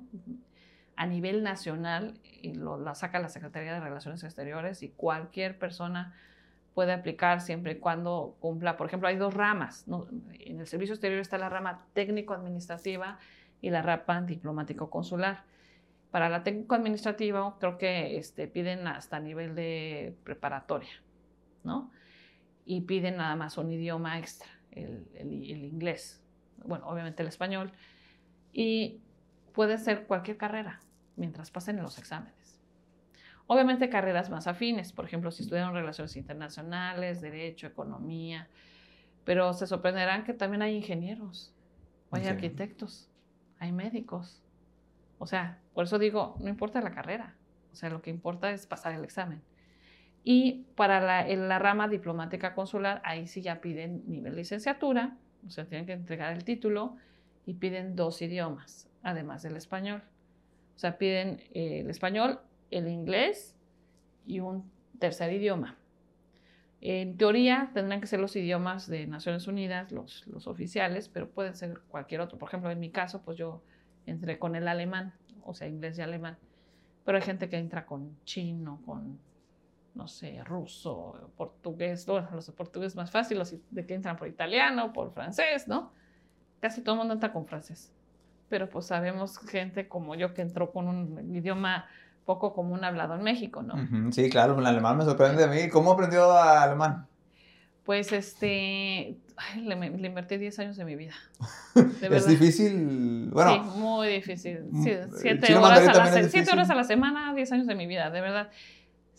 [0.96, 6.16] a nivel nacional y lo, la saca la Secretaría de Relaciones Exteriores y cualquier persona
[6.74, 8.78] puede aplicar siempre y cuando cumpla.
[8.78, 9.86] Por ejemplo, hay dos ramas.
[10.40, 13.20] En el servicio exterior está la rama técnico-administrativa
[13.62, 15.44] y la rama diplomático-consular.
[16.10, 21.04] Para la técnico-administrativa creo que este, piden hasta nivel de preparatoria,
[21.64, 21.92] ¿no?
[22.70, 26.22] Y piden nada más un idioma extra, el, el, inglés,
[26.64, 27.72] bueno, obviamente el español,
[28.54, 29.02] y
[29.54, 30.80] puede ser cualquier carrera
[31.16, 32.60] mientras pasen los exámenes.
[33.48, 38.48] Obviamente carreras más afines, por ejemplo, si estudian relaciones internacionales, derecho, economía,
[39.24, 41.52] pero se sorprenderán que también hay ingenieros,
[42.12, 43.10] hay arquitectos,
[43.58, 44.44] hay médicos,
[45.18, 47.36] o sea, por eso digo, no importa la carrera,
[47.72, 49.42] o sea, lo que importa es pasar el examen.
[50.24, 55.50] Y para la, en la rama diplomática consular, ahí sí ya piden nivel licenciatura, o
[55.50, 56.98] sea, tienen que entregar el título
[57.46, 60.04] y piden dos idiomas, además del español.
[60.76, 62.40] O sea, piden eh, el español,
[62.72, 63.56] el inglés
[64.26, 65.78] y un tercer idioma.
[66.82, 71.56] En teoría tendrán que ser los idiomas de Naciones Unidas, los, los oficiales, pero pueden
[71.56, 72.38] ser cualquier otro.
[72.38, 73.62] Por ejemplo, en mi caso, pues yo
[74.06, 76.38] entré con el alemán, o sea, inglés y alemán.
[77.04, 79.20] Pero hay gente que entra con chino, con,
[79.96, 82.06] no sé, ruso, portugués.
[82.06, 85.92] Bueno, los de portugués más fácil, los de que entran por italiano, por francés, ¿no?
[86.60, 87.92] Casi todo el mundo entra con francés.
[88.50, 91.88] pero pues sabemos gente como yo que entró con un idioma
[92.26, 94.12] poco común hablado en México, ¿no?
[94.12, 95.68] Sí, claro, el alemán me sorprende a mí.
[95.70, 97.08] ¿Cómo aprendió alemán?
[97.90, 99.18] Pues este,
[99.58, 101.16] le, invertí 10 años de mi vida.
[102.02, 103.54] es difícil, bueno.
[103.54, 104.60] Sí, muy difícil.
[104.70, 108.12] Mm, siete, horas a, la, siete horas a la semana, 10 años de mi vida,
[108.12, 108.52] de verdad.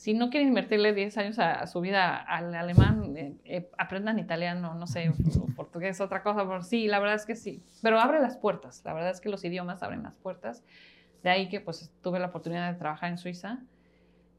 [0.00, 4.72] Si no quieren invertirle 10 años a, su vida al alemán, eh, eh, aprendan italiano,
[4.72, 5.12] no sé,
[5.54, 6.48] portugués, otra cosa.
[6.48, 7.62] Pero sí, la verdad es que sí.
[7.82, 8.80] Pero abre las puertas.
[8.86, 10.64] La verdad es que los idiomas abren las puertas.
[11.22, 13.58] De ahí que pues tuve la oportunidad de trabajar en Suiza.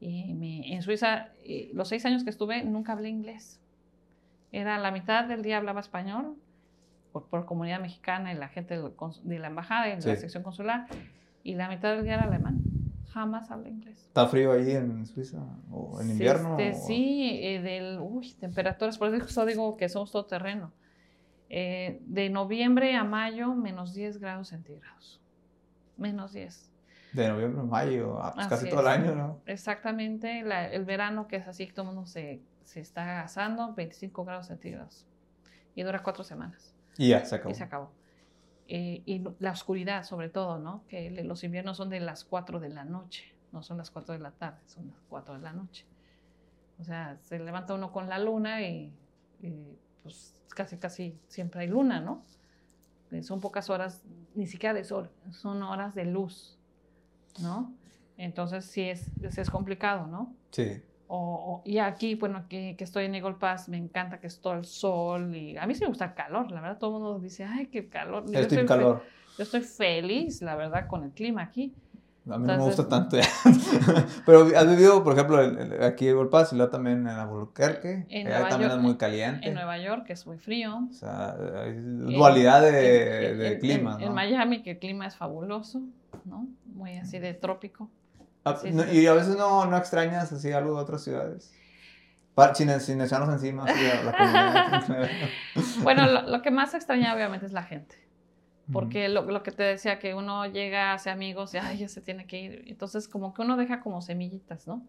[0.00, 3.60] Y en Suiza, eh, los seis años que estuve, nunca hablé inglés
[4.50, 6.36] era la mitad del día hablaba español
[7.12, 10.86] por, por comunidad mexicana y la gente de la embajada y la sección consular,
[11.44, 12.71] y la mitad del día era alemán.
[13.12, 14.04] Jamás hablé inglés.
[14.06, 15.38] ¿Está frío ahí en Suiza?
[15.70, 16.58] ¿O en invierno?
[16.58, 20.72] Este, Sí, eh, del, uy, temperaturas, por eso digo que somos todo terreno.
[21.48, 25.20] Eh, de noviembre a mayo, menos 10 grados centígrados.
[25.98, 26.70] Menos 10.
[27.12, 29.40] De noviembre a mayo, pues casi todo el año, ¿no?
[29.44, 34.46] Exactamente, el verano que es así, todo el mundo se se está asando 25 grados
[34.46, 35.06] centígrados
[35.74, 36.74] y dura cuatro semanas.
[36.96, 37.50] Y ya, se acabó.
[37.50, 37.92] Y se acabó.
[38.68, 40.84] Eh, y la oscuridad, sobre todo, ¿no?
[40.88, 44.20] Que los inviernos son de las 4 de la noche, no son las 4 de
[44.20, 45.84] la tarde, son las 4 de la noche.
[46.78, 48.92] O sea, se levanta uno con la luna y,
[50.02, 52.24] pues casi, casi siempre hay luna, ¿no?
[53.10, 54.02] Eh, son pocas horas,
[54.34, 56.58] ni siquiera de sol, son horas de luz,
[57.40, 57.74] ¿no?
[58.16, 60.34] Entonces sí es, es complicado, ¿no?
[60.50, 60.82] Sí.
[61.14, 64.54] O, y aquí, bueno, que, que, estoy en Eagle Pass, me encanta que es todo
[64.54, 67.18] el sol y a mí sí me gusta el calor, la verdad, todo el mundo
[67.20, 68.24] dice, ay, qué calor.
[68.32, 69.02] Yo estoy, calor.
[69.36, 71.74] Yo estoy feliz, la verdad, con el clima aquí.
[72.30, 73.18] A mí no me gusta tanto.
[74.26, 75.38] Pero has vivido, por ejemplo,
[75.84, 78.06] aquí en Eagle Pass y luego también en Albuquerque.
[78.08, 79.46] En Nueva también es muy caliente.
[79.46, 80.88] En Nueva York, que es muy frío.
[80.90, 83.98] O sea, hay dualidad de, de clima.
[84.00, 85.82] En, Miami, que el clima es fabuloso,
[86.24, 86.48] ¿no?
[86.64, 87.90] Muy así de trópico.
[88.44, 91.52] Ah, y a veces no, no, extrañas así algo de otras ciudades.
[92.54, 94.82] sin, sin echarnos encima la
[95.82, 97.96] bueno, lo, que más extraña obviamente es la gente.
[98.72, 102.00] Porque lo, lo, que te decía, que uno llega, hace amigos y ay, ya se
[102.00, 102.64] tiene que ir.
[102.68, 104.82] Entonces, como que uno deja como semillitas, ¿no?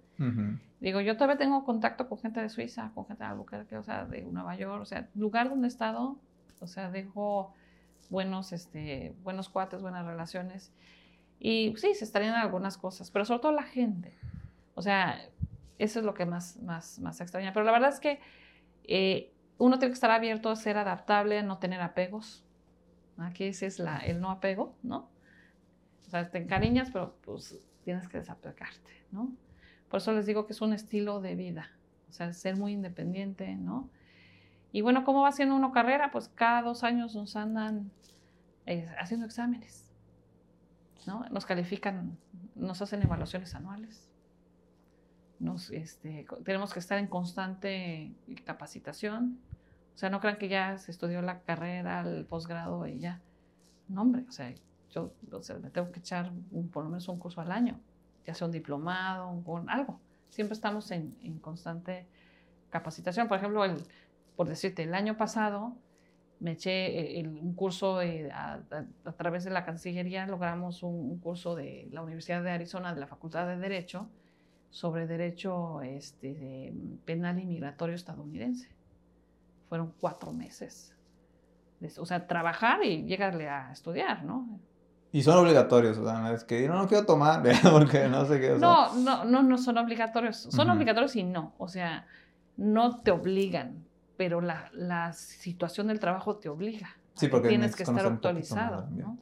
[0.80, 4.06] Digo, yo todavía tengo contacto con gente de Suiza, con gente de Albuquerque, o sea,
[4.06, 6.18] de Nueva York, o sea, lugar donde he estado,
[6.60, 7.54] o sea, dejo
[8.10, 10.72] buenos, este, buenos cuates, buenas relaciones.
[11.40, 14.18] Y sí, se extrañan algunas cosas, pero sobre todo la gente.
[14.76, 15.20] O sea,
[15.78, 17.54] eso es lo que más, más, más extraña.
[17.54, 18.20] Pero la verdad es que
[18.86, 22.44] eh, uno tiene que estar abierto a ser adaptable, no tener apegos.
[23.18, 25.10] Aquí ese es la, el no apego, ¿no?
[26.08, 29.32] O sea, te encariñas, pero pues tienes que desapegarte, ¿no?
[29.90, 31.72] Por eso les digo que es un estilo de vida.
[32.10, 33.90] O sea, ser muy independiente, ¿no?
[34.72, 36.12] Y bueno, ¿cómo va haciendo uno carrera?
[36.12, 37.92] Pues cada dos años nos andan
[38.66, 39.93] eh, haciendo exámenes.
[41.08, 42.18] Nos califican,
[42.56, 44.10] nos hacen evaluaciones anuales.
[45.40, 48.14] Nos, este, tenemos que estar en constante
[48.46, 49.40] capacitación.
[49.96, 53.22] O sea, no crean que ya se estudió la carrera, el posgrado y ya.
[53.90, 54.54] No, hombre, o sea,
[54.90, 55.14] yo
[55.62, 56.32] me tengo que echar
[56.72, 57.80] por lo menos un curso al año,
[58.26, 60.00] ya sea un diplomado, un, algo.
[60.30, 62.08] Siempre estamos en, en, constante
[62.70, 63.28] capacitación.
[63.28, 63.84] Por ejemplo, el,
[64.36, 65.76] por decirte, el año pasado
[66.44, 68.60] me eché eh, un curso a,
[69.16, 73.48] través de la Cancillería, logramos un, curso de la Universidad de Arizona, de la Facultad
[73.48, 74.10] de Derecho,
[74.70, 76.74] sobre derecho este,
[77.06, 78.70] penal y migratorio estadounidense.
[79.70, 80.94] Fueron cuatro meses.
[81.98, 84.60] O sea, trabajar y llegarle a estudiar, ¿no?
[85.14, 88.58] Y son obligatorios, o sea, es que yo no quiero tomar, porque no sé qué.
[88.60, 90.38] No, no, no, no son obligatorios.
[90.38, 91.54] Son obligatorios y no.
[91.58, 92.06] O sea,
[92.58, 93.86] no te obligan
[94.18, 96.90] pero la, la situación del trabajo te obliga.
[97.16, 99.20] Sí, porque tienes que estar actualizado, ¿no?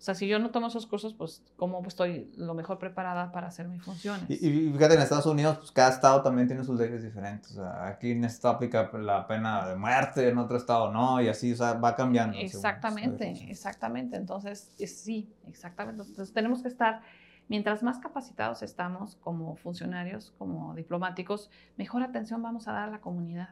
[0.00, 3.48] O sea, si yo no tomo esos cursos, pues, ¿cómo estoy lo mejor preparada para
[3.48, 4.24] hacer mis funciones?
[4.30, 7.50] Y, fíjate, en Estados Unidos, pues, cada estado también tiene sus leyes diferentes.
[7.50, 11.28] O sea, aquí en este aplica la pena de muerte, en otro estado no, y
[11.28, 12.38] así, o sea, va cambiando.
[12.38, 14.16] Exactamente, exactamente.
[14.16, 16.00] Entonces, sí, exactamente.
[16.00, 17.02] Entonces, tenemos que estar,
[17.48, 23.00] mientras más capacitados estamos como funcionarios, como diplomáticos, mejor atención vamos a dar a la
[23.02, 23.50] comunidad.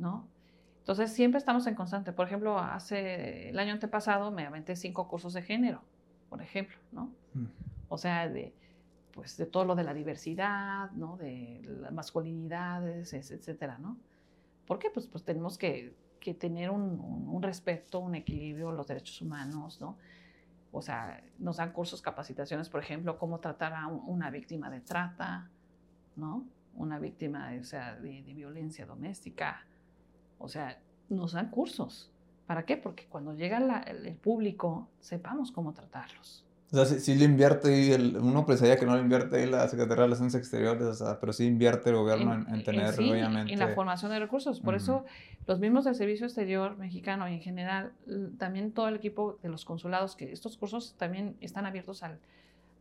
[0.00, 0.26] ¿No?
[0.80, 2.12] Entonces siempre estamos en constante.
[2.12, 5.82] Por ejemplo, hace el año antepasado me aventé cinco cursos de género,
[6.28, 7.12] por ejemplo, ¿no?
[7.34, 7.46] Mm.
[7.88, 8.52] O sea, de,
[9.12, 11.16] pues, de todo lo de la diversidad, ¿no?
[11.16, 13.98] De las masculinidades, etcétera, ¿no?
[14.66, 14.90] ¿Por qué?
[14.90, 16.98] Pues, pues tenemos que, que tener un,
[17.28, 19.96] un, respeto, un equilibrio, los derechos humanos, ¿no?
[20.72, 25.50] O sea, nos dan cursos, capacitaciones, por ejemplo, cómo tratar a una víctima de trata,
[26.16, 26.46] ¿no?
[26.74, 29.66] Una víctima o sea, de, de violencia doméstica,
[30.40, 32.10] o sea, nos dan cursos
[32.50, 32.76] ¿Para qué?
[32.76, 36.44] Porque cuando llega el público, sepamos cómo tratarlos.
[36.72, 40.02] O sea, sí, le invierte el, uno pensaría que no le invierte la Secretaría de
[40.06, 43.52] Relaciones Exteriores, o sea, pero sí invierte el gobierno en, tener, sí, obviamente.
[43.52, 44.58] En la formación de recursos.
[44.58, 45.04] Por eso,
[45.46, 47.92] los mismos del Servicio Exterior mexicano y en general,
[48.36, 52.18] también todo el equipo de los consulados, que estos cursos también están abiertos al,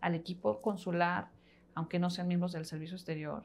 [0.02, 1.28] al equipo consular,
[1.76, 3.44] aunque no sean miembros del Servicio Exterior,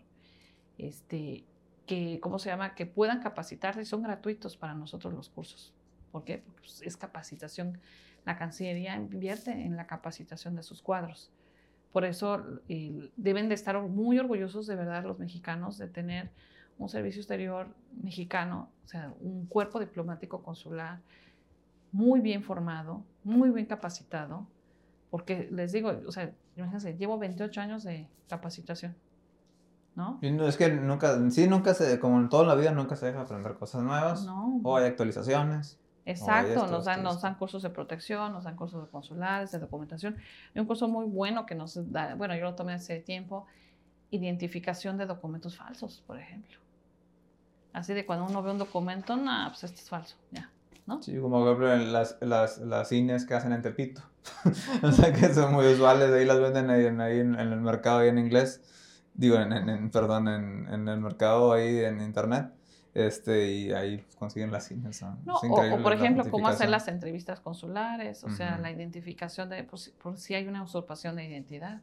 [0.78, 1.44] este,
[1.86, 2.74] que, ¿cómo se llama?
[2.74, 5.74] Que puedan capacitarse y son gratuitos para nosotros los cursos.
[6.12, 6.38] ¿Por qué?
[6.38, 7.78] Porque pues, es capacitación
[8.24, 11.30] la Cancillería invierte en la capacitación de sus cuadros.
[11.92, 12.60] Por eso
[13.16, 16.30] deben de estar muy orgullosos de verdad los mexicanos de tener
[16.78, 17.68] un servicio exterior
[18.02, 21.00] mexicano, o sea, un cuerpo diplomático consular
[21.92, 24.48] muy bien formado, muy bien capacitado,
[25.10, 28.96] porque les digo, o sea, imagínense, llevo 28 años de capacitación.
[29.94, 30.18] ¿No?
[30.20, 33.54] Es que nunca, sí, nunca se, como en toda la vida, nunca se deja aprender
[33.54, 34.24] cosas nuevas.
[34.24, 34.60] No.
[34.64, 35.78] O hay actualizaciones.
[36.06, 40.16] Exacto, nos, dan, nos dan cursos de protección, nos dan cursos de consulares, de documentación.
[40.54, 43.46] Hay un curso muy bueno que nos da, bueno, yo lo tomé hace tiempo,
[44.10, 46.58] identificación de documentos falsos, por ejemplo.
[47.72, 50.50] Así de cuando uno ve un documento, no, pues este es falso, ya,
[50.86, 51.02] ¿no?
[51.02, 54.02] Sí, como por ejemplo las, las, las cines que hacen en Tepito.
[54.82, 58.00] o sea, que son muy usuales, ahí las venden ahí, en, ahí en, el mercado
[58.00, 58.62] ahí en inglés.
[59.14, 62.52] Digo, en, en perdón, en, en el mercado ahí en internet
[62.94, 65.02] este, y ahí consiguen las cines.
[65.24, 70.16] No, o, por ejemplo, cómo hacer las entrevistas consulares, o sea, la identificación de por
[70.16, 71.82] si, hay una usurpación de identidad,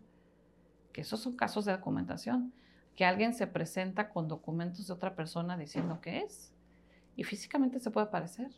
[0.93, 2.53] que esos son casos de documentación,
[2.95, 6.53] que alguien se presenta con documentos de otra persona diciendo que es,
[7.17, 8.49] y físicamente se puede parecer.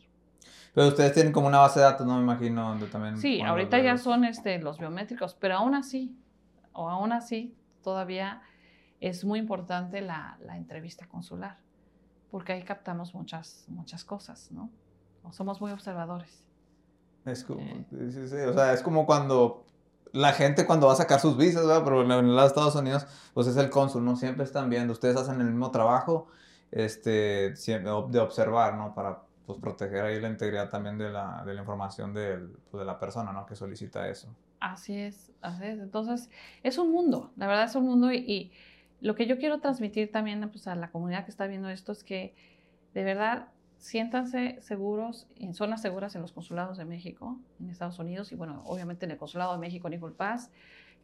[0.74, 3.16] Pero ustedes tienen como una base de datos, no me imagino, donde también...
[3.18, 6.16] Sí, ahorita ya son este, los biométricos, pero aún así,
[6.72, 8.42] o aún así, todavía
[9.08, 11.58] es muy importante la, la entrevista consular
[12.34, 14.68] porque ahí captamos muchas, muchas cosas, ¿no?
[15.30, 16.42] Somos muy observadores.
[17.24, 18.46] Es como, eh.
[18.48, 19.64] o sea, es como cuando
[20.10, 21.84] la gente cuando va a sacar sus visas, ¿verdad?
[21.84, 24.16] Pero en los Estados Unidos, pues es el cónsul, ¿no?
[24.16, 26.26] Siempre están viendo, ustedes hacen el mismo trabajo
[26.72, 28.96] este, de observar, ¿no?
[28.96, 32.84] Para pues, proteger ahí la integridad también de la, de la información del, pues, de
[32.84, 33.46] la persona, ¿no?
[33.46, 34.34] Que solicita eso.
[34.58, 35.78] Así es, así es.
[35.78, 36.28] Entonces,
[36.64, 38.50] es un mundo, la verdad es un mundo y
[39.04, 42.02] lo que yo quiero transmitir también pues, a la comunidad que está viendo esto es
[42.02, 42.34] que
[42.94, 48.32] de verdad siéntanse seguros, en zonas seguras en los consulados de México, en Estados Unidos
[48.32, 50.50] y bueno, obviamente en el consulado de México, Nicole Paz,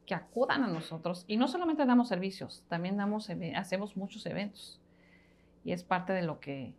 [0.06, 4.80] que acudan a nosotros y no solamente damos servicios, también damos, hacemos muchos eventos
[5.62, 6.72] y es parte de lo que,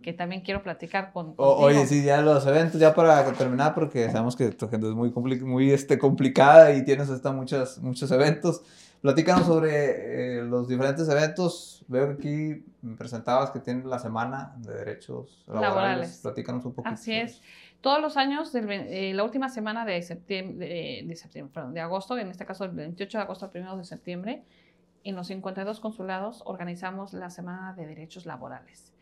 [0.00, 1.34] que también quiero platicar con.
[1.38, 5.10] oye, sí, ya los eventos, ya para terminar, porque sabemos que tu gente es muy,
[5.40, 8.62] muy este, complicada y tienes hasta muchos, muchos eventos.
[9.00, 11.84] Platícanos sobre eh, los diferentes eventos.
[11.88, 16.20] Veo que aquí me presentabas que tienen la semana de derechos laborales.
[16.22, 16.92] Platícanos un poquito.
[16.92, 17.42] Así es.
[17.80, 22.28] Todos los años, eh, la última semana de septiembre, de, septiembre perdón, de agosto, en
[22.28, 24.44] este caso el 28 de agosto al 1 de septiembre,
[25.04, 28.92] en los 52 consulados organizamos la Semana de Derechos Laborales.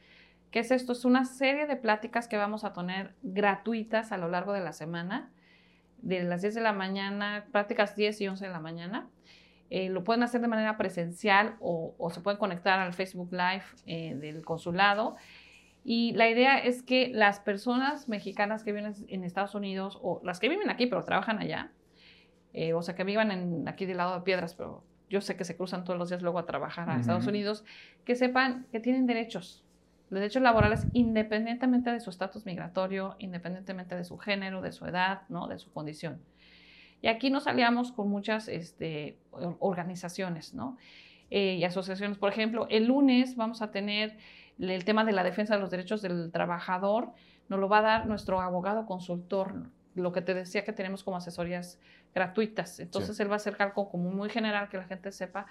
[0.51, 0.93] ¿Qué es esto?
[0.93, 4.73] Es una serie de pláticas que vamos a tener gratuitas a lo largo de la
[4.73, 5.31] semana,
[6.03, 9.09] de las 10 de la mañana, prácticas 10 y 11 de la mañana
[9.77, 14.15] eh, lo pueden hacer de manera presencial o, se pueden conectar al Facebook Live eh,
[14.15, 15.17] del consulado.
[15.83, 20.39] Y la idea es que las personas mexicanas que viven en Estados Unidos o las
[20.39, 21.73] que viven aquí pero trabajan allá,
[22.53, 25.45] eh, o sea, que vivan en, aquí del lado de Piedras, pero yo sé que
[25.45, 27.65] se cruzan todos los días luego a trabajar a Estados Unidos,
[28.05, 29.65] que sepan que tienen derechos,
[30.09, 35.49] derechos laborales independientemente de su estatus migratorio, independientemente de su género, de su edad, ¿no?
[35.49, 36.21] de su condición.
[37.05, 39.19] Y aquí nos aliamos con muchas este,
[39.59, 40.79] organizaciones ¿no?
[41.29, 42.17] Eh, y asociaciones.
[42.17, 44.17] Por ejemplo, el lunes vamos a tener
[44.59, 47.13] el tema de la defensa de los derechos del trabajador.
[47.51, 51.19] Nos lo va a dar nuestro abogado consultor, lo que te decía que tenemos como
[51.19, 51.79] asesorías
[52.15, 52.81] gratuitas.
[52.81, 55.45] Entonces él va a hacer algo como muy general que la gente sepa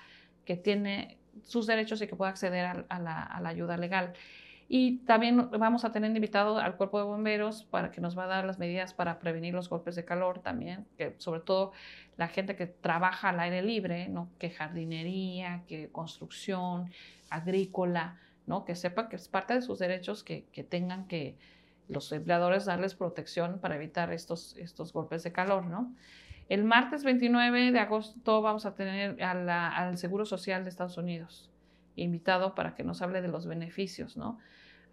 [0.45, 4.13] que tiene sus derechos y que pueda acceder a, la, a la ayuda legal.
[4.75, 8.27] Y también vamos a tener invitado al cuerpo de bomberos para que nos va a
[8.27, 11.73] dar las medidas para prevenir los golpes de calor también, que sobre todo
[12.17, 14.31] la gente que trabaja al aire libre, ¿no?
[14.39, 16.89] que jardinería, que construcción,
[17.29, 18.17] agrícola,
[18.47, 18.65] ¿no?
[18.65, 21.37] que sepan que es parte de sus derechos que, que tengan que
[21.87, 25.67] los empleadores darles protección para evitar estos, estos golpes de calor.
[25.67, 25.93] ¿no?
[26.49, 31.51] El martes 29 de agosto vamos a tener al Seguro Social de Estados Unidos
[31.95, 34.39] invitado para que nos hable de los beneficios, ¿no?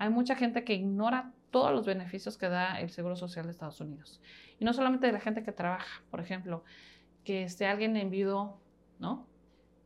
[0.01, 3.83] Hay mucha gente que ignora todos los beneficios que da el Seguro Social de Estados
[3.83, 4.19] Unidos.
[4.59, 6.65] Y no solamente de la gente que trabaja, por ejemplo,
[7.23, 8.59] que esté alguien en viudo,
[8.99, 9.27] ¿no?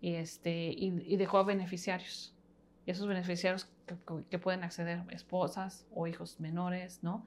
[0.01, 2.33] Y, este, y, dejó a beneficiarios.
[2.87, 3.69] Y esos beneficiarios
[4.31, 7.27] que, pueden acceder, esposas o hijos menores, ¿no?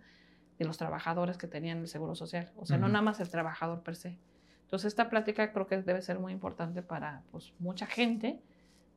[0.57, 2.53] de los trabajadores que tenían el seguro social.
[2.55, 4.17] O sea, no nada más el trabajador per se.
[4.61, 8.41] Entonces, esta plática creo que debe ser muy importante para pues, mucha gente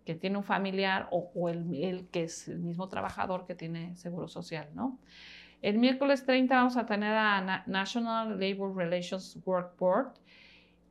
[0.05, 4.69] que tiene un familiar o, el, que es el mismo trabajador que tiene seguro social,
[4.75, 4.99] ¿no?
[5.63, 10.15] El miércoles 30 vamos a tener a National Labor Relations Work Board,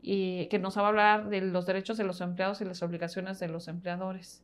[0.02, 3.40] y que nos va a hablar de los derechos de los empleados y las obligaciones
[3.40, 4.44] de los empleadores.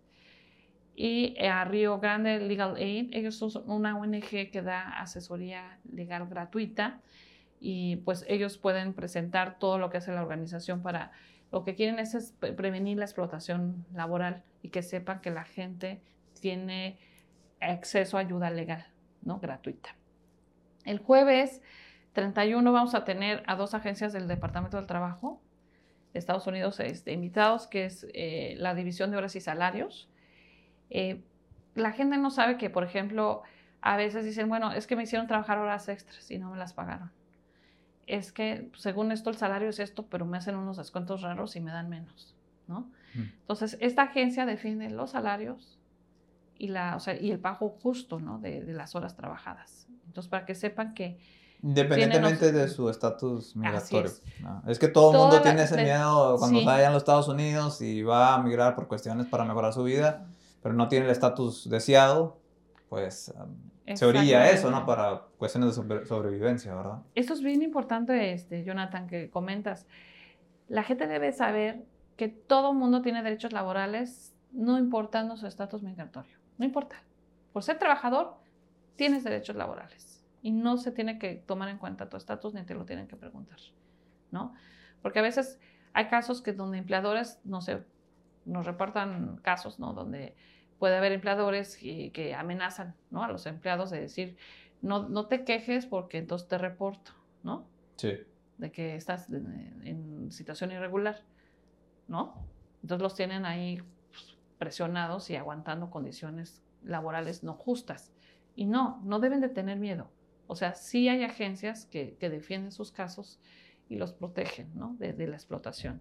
[0.96, 7.02] Y a Río Grande Legal Aid, ellos son una ONG que da asesoría legal gratuita
[7.60, 11.12] y pues ellos pueden presentar todo lo que hace la organización para
[11.56, 16.02] lo que quieren es, prevenir la explotación laboral y que sepan que la gente
[16.42, 17.00] tiene
[17.62, 18.86] acceso a ayuda legal,
[19.22, 19.40] ¿no?
[19.40, 19.96] Gratuita.
[20.84, 21.62] El jueves
[22.12, 25.42] 31 vamos a tener a dos agencias del Departamento del Trabajo
[26.12, 30.10] de Estados Unidos este, invitados, que es eh, la División de Horas y Salarios.
[30.90, 31.24] Eh,
[31.74, 33.44] la gente no sabe que, por ejemplo,
[33.80, 36.74] a veces dicen, bueno, es que me hicieron trabajar horas extras y no me las
[36.74, 37.14] pagaron.
[38.08, 41.62] Es que, según esto, el salario es esto, pero me hacen unos descuentos raros y
[41.62, 42.36] me dan menos,
[42.68, 42.90] ¿no?
[43.16, 45.80] Entonces, esta agencia defiende los salarios
[46.58, 48.40] y, la, y el pago justo, ¿no?
[48.40, 49.88] De, de las horas trabajadas.
[50.08, 51.18] Entonces, para que sepan que...
[51.64, 54.12] Independientemente de su estatus migratorio.
[54.68, 54.78] Es.
[54.78, 58.04] que todo el mundo tiene ese miedo cuando está allá en los Estados Unidos y
[58.04, 60.28] va a migrar por cuestiones para mejorar su vida,
[60.62, 62.38] pero no tiene el estatus deseado,
[62.90, 63.34] pues
[63.94, 64.86] se orilla eso, ¿no?
[64.86, 67.04] Para cuestiones de sobrevivencia, ¿verdad?
[67.14, 69.86] Esto es bien importante, este, Jonathan, que comentas.
[70.68, 76.38] La gente debe saber que todo mundo tiene derechos laborales, no importando su estatus migratorio.
[76.58, 77.04] No importa.
[77.54, 78.36] Por ser trabajador,
[78.96, 82.74] tienes derechos laborales y no se tiene que tomar en cuenta tu estatus ni te
[82.74, 83.60] lo tienen que preguntar,
[84.32, 84.54] ¿no?
[85.02, 85.60] Porque a veces
[85.94, 87.84] hay casos que donde empleadores, no sé,
[88.46, 89.94] nos reportan casos, ¿no?
[89.94, 90.36] Donde
[90.86, 93.24] puede haber empleadores que, amenazan, ¿no?
[93.24, 94.38] A los empleados de decir,
[94.84, 97.10] no, no te quejes porque entonces te reporto,
[97.42, 97.68] ¿no?
[97.96, 98.20] Sí.
[98.60, 101.24] De que estás en, situación irregular,
[102.08, 102.36] ¿no?
[102.84, 103.82] Entonces los tienen ahí
[104.12, 108.14] pues, presionados y aguantando condiciones laborales no justas.
[108.56, 110.12] Y no, no deben de tener miedo.
[110.46, 113.40] O sea, sí hay agencias que, defienden sus casos
[113.90, 114.96] y los protegen ¿no?
[115.00, 116.00] de, la explotación.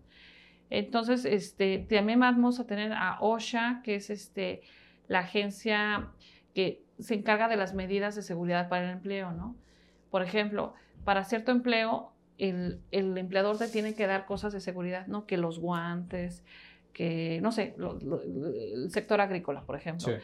[0.71, 4.63] Entonces, este, también vamos a tener a OSHA, que es este,
[5.09, 6.09] la agencia
[6.55, 9.57] que se encarga de las medidas de seguridad para el empleo, ¿no?
[10.11, 15.27] Por ejemplo, para cierto empleo, el, empleador te tiene que dar cosas de seguridad, ¿no?
[15.27, 16.45] Que los guantes,
[16.93, 20.15] que, no sé, el sector agrícola, por ejemplo,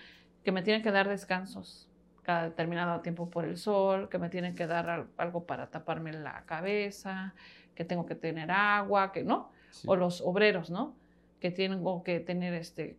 [0.44, 1.88] que me tienen que dar descansos,
[2.22, 6.44] cada determinado tiempo por el sol, que me tienen que dar algo para taparme la
[6.46, 7.34] cabeza,
[7.74, 9.50] que tengo que tener agua, que no,
[9.86, 10.94] o los obreros, ¿no?
[11.40, 12.96] Que tienen que tener este,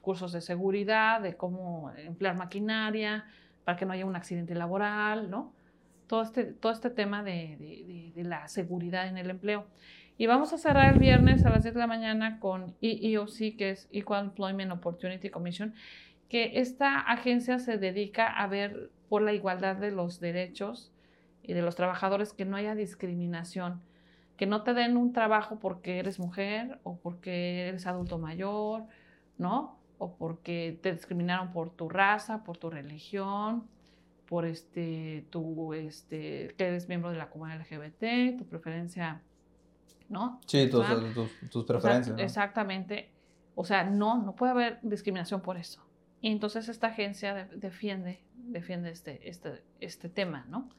[0.00, 3.24] cursos de seguridad, de cómo emplear maquinaria,
[3.64, 5.52] para que no haya un accidente laboral, ¿no?
[6.06, 9.66] Todo este, todo este tema de, de, de la seguridad en el empleo.
[10.20, 13.70] Y vamos a cerrar el viernes a las 10 de la mañana con EEOC, que
[13.70, 15.72] es Equal Employment Opportunity Commission,
[16.28, 20.92] que esta agencia se dedica a ver por la igualdad de los derechos
[21.42, 23.80] y de los trabajadores, que no haya discriminación,
[24.40, 28.84] que no te den un trabajo porque eres mujer o porque eres adulto mayor,
[29.36, 29.78] ¿no?
[29.98, 33.68] O porque te discriminaron por tu raza, por tu religión,
[34.24, 39.20] por este, tu, este, que eres miembro de la comunidad LGBT, tu preferencia,
[40.08, 40.40] ¿no?
[40.46, 40.86] Sí, tus,
[41.50, 42.18] tus, preferencias.
[42.18, 43.10] Exactamente.
[43.54, 45.84] O sea, no, no puede haber discriminación por eso.
[46.22, 50.70] Y entonces esta agencia defiende, defiende este, este, este tema, ¿no?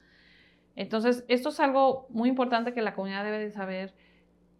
[0.76, 3.94] Entonces, esto es algo muy importante que la comunidad debe de saber,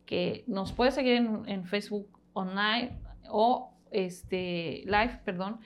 [0.06, 3.00] que nos puede seguir en, Facebook online
[3.30, 5.60] o este, live, perdón,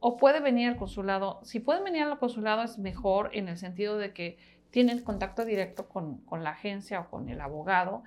[0.00, 1.40] o puede venir al consulado.
[1.42, 4.38] Si pueden venir al consulado es mejor en el sentido de que
[4.70, 8.04] tienen contacto directo con, con la agencia o con el abogado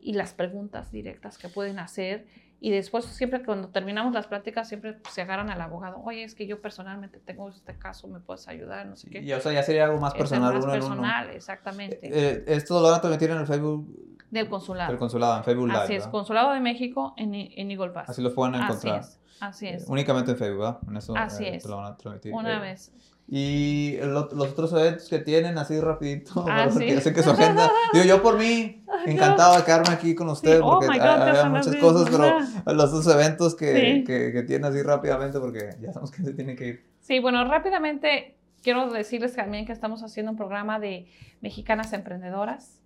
[0.00, 2.26] y las preguntas directas que pueden hacer
[2.60, 6.02] y después, siempre cuando terminamos las pláticas, siempre se agarran al abogado.
[6.04, 8.86] Oye, es que yo personalmente tengo este caso, ¿me puedes ayudar?
[8.86, 9.20] No sé qué.
[9.20, 10.56] Y o sea, ya sería algo más personal.
[10.56, 12.00] Es más personal, exactamente.
[12.02, 13.86] Eh, eh, esto lo van a transmitir en el Facebook.
[14.30, 14.90] Del consulado.
[14.90, 15.78] Del consulado, en Facebook Live.
[15.78, 18.10] Así es, Consulado de México en, en Eagle Pass.
[18.10, 18.98] Así lo pueden encontrar.
[18.98, 19.20] Así es.
[19.40, 19.88] Así es.
[19.88, 20.78] únicamente en Facebook, ¿verdad?
[20.88, 21.64] En eso, Así es.
[21.64, 22.34] Lo van a transmitir.
[22.34, 22.92] Una vez.
[23.30, 27.70] Y los otros eventos que tienen así rapidito, ah, porque yo sé que su agenda.
[27.92, 32.08] Digo, yo por mí, encantado de quedarme aquí con ustedes, oh porque hay, muchas cosas,
[32.10, 32.38] pero
[32.74, 36.56] los dos eventos que, que, que tienen así rápidamente, porque ya sabemos que se tiene
[36.56, 36.86] que ir.
[37.00, 41.06] Sí, bueno, rápidamente quiero decirles también que estamos haciendo un programa de
[41.40, 42.82] mexicanas emprendedoras.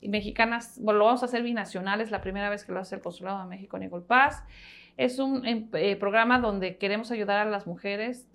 [0.00, 2.94] Y mexicanas, bueno, lo vamos a hacer binacional, es la primera vez que lo hace
[2.94, 4.42] el Consulado de México Eagle Pass.
[4.96, 8.26] Es un em, eh, programa donde queremos ayudar a las mujeres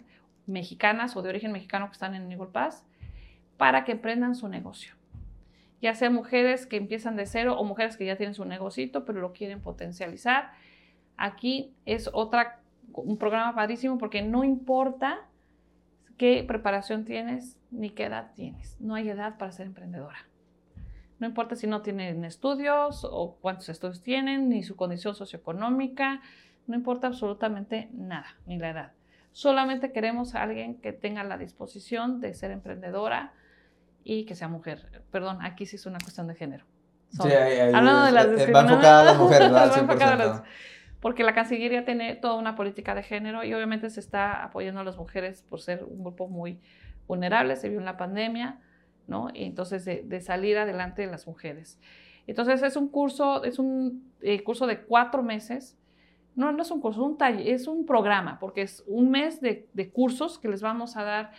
[0.47, 2.83] mexicanas o de origen mexicano que están en Eagle Pass
[3.57, 4.93] para que emprendan su negocio.
[5.81, 9.21] Ya sea mujeres que empiezan de cero o mujeres que ya tienen su negocito, pero
[9.21, 10.51] lo quieren potencializar.
[11.17, 12.59] Aquí es otra,
[12.93, 15.19] un programa padrísimo porque no importa
[16.17, 18.79] qué preparación tienes ni qué edad tienes.
[18.79, 20.17] No hay edad para ser emprendedora.
[21.19, 26.21] No importa si no tienen estudios o cuántos estudios tienen, ni su condición socioeconómica,
[26.67, 28.91] no importa absolutamente nada, ni la edad.
[29.35, 33.33] Solamente queremos a alguien que tenga la disposición de ser emprendedora
[34.01, 35.03] y que sea mujer.
[35.11, 36.63] Perdón, aquí sí es una cuestión de género.
[37.09, 40.43] sí, hablando de las eh, Va enfocada a las mujeres, ¿verdad?
[41.01, 44.83] porque la Cancillería tiene toda una política de género y obviamente se está apoyando a
[44.85, 46.61] las mujeres por ser un grupo muy
[47.05, 48.61] vulnerable, se vio en la pandemia,
[49.05, 49.27] ¿no?
[49.33, 51.77] Y entonces de, salir adelante de las mujeres.
[52.25, 55.77] Entonces es un curso, es un eh, curso de cuatro meses.
[56.35, 60.49] No, no es un curso, es un, programa, porque es un mes de, cursos que
[60.49, 61.31] les vamos a dar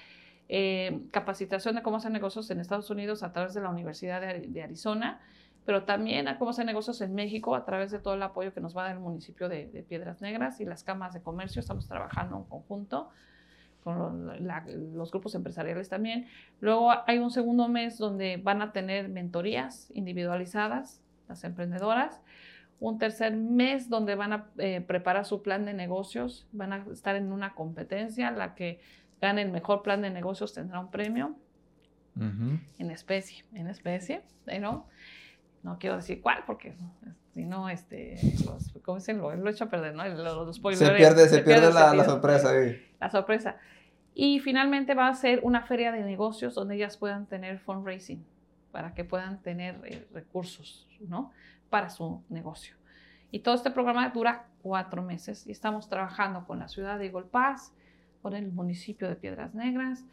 [0.48, 4.62] eh, capacitación de cómo hacer negocios en Estados Unidos a través de la Universidad de,
[4.62, 5.20] Arizona,
[5.66, 8.60] pero también a cómo hacer negocios en México a través de todo el apoyo que
[8.60, 11.60] nos va a dar el municipio de, Piedras Negras y las cámaras de comercio.
[11.60, 13.10] Estamos trabajando en conjunto
[13.84, 14.32] con
[14.96, 16.26] los grupos empresariales también.
[16.60, 22.20] Luego hay un segundo mes donde van a tener mentorías individualizadas, las emprendedoras.
[22.78, 27.16] Un tercer mes donde van a eh, preparar su plan de negocios, van a estar
[27.16, 28.80] en una competencia, la que
[29.20, 31.36] gane el mejor plan de negocios tendrá un premio
[32.18, 34.22] en especie, en especie,
[34.60, 34.86] ¿no?
[35.62, 36.74] No quiero decir cuál, porque
[37.34, 38.16] si no, este,
[38.82, 39.18] ¿cómo dicen?
[39.18, 40.06] Lo, lo he hecho a perder, ¿no?
[40.08, 42.82] Los, se pierde, se, pierde, la, la, sorpresa ahí.
[42.98, 43.56] La sorpresa.
[44.14, 48.24] Y finalmente va a ser una feria de negocios donde ellas puedan tener fundraising,
[48.72, 51.32] para que puedan tener eh, recursos, ¿no?
[51.70, 52.76] Para su negocio.
[53.30, 57.26] Y todo este programa dura cuatro meses y estamos trabajando con la ciudad de Eagle
[58.22, 60.04] con el municipio de Piedras Negras,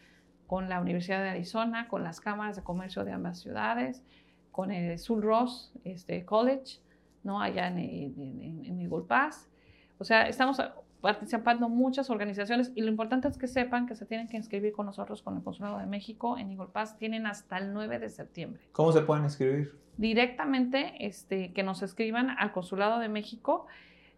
[0.47, 4.04] con la Universidad de Arizona, con las cámaras de comercio de ambas ciudades,
[4.51, 6.80] con el Sul Ross este, College,
[7.24, 7.41] ¿no?
[7.41, 8.91] allá en, en, en.
[8.91, 10.62] O sea, estamos
[11.04, 14.86] participando muchas organizaciones y lo importante es que sepan que se tienen que inscribir con
[14.86, 16.97] nosotros con el Consulado de México en Eagle Pass.
[16.97, 18.64] Tienen hasta el 9 de septiembre.
[18.72, 19.78] ¿Cómo se pueden inscribir?
[19.97, 23.68] Directamente, este, que nos escriban al Consulado de México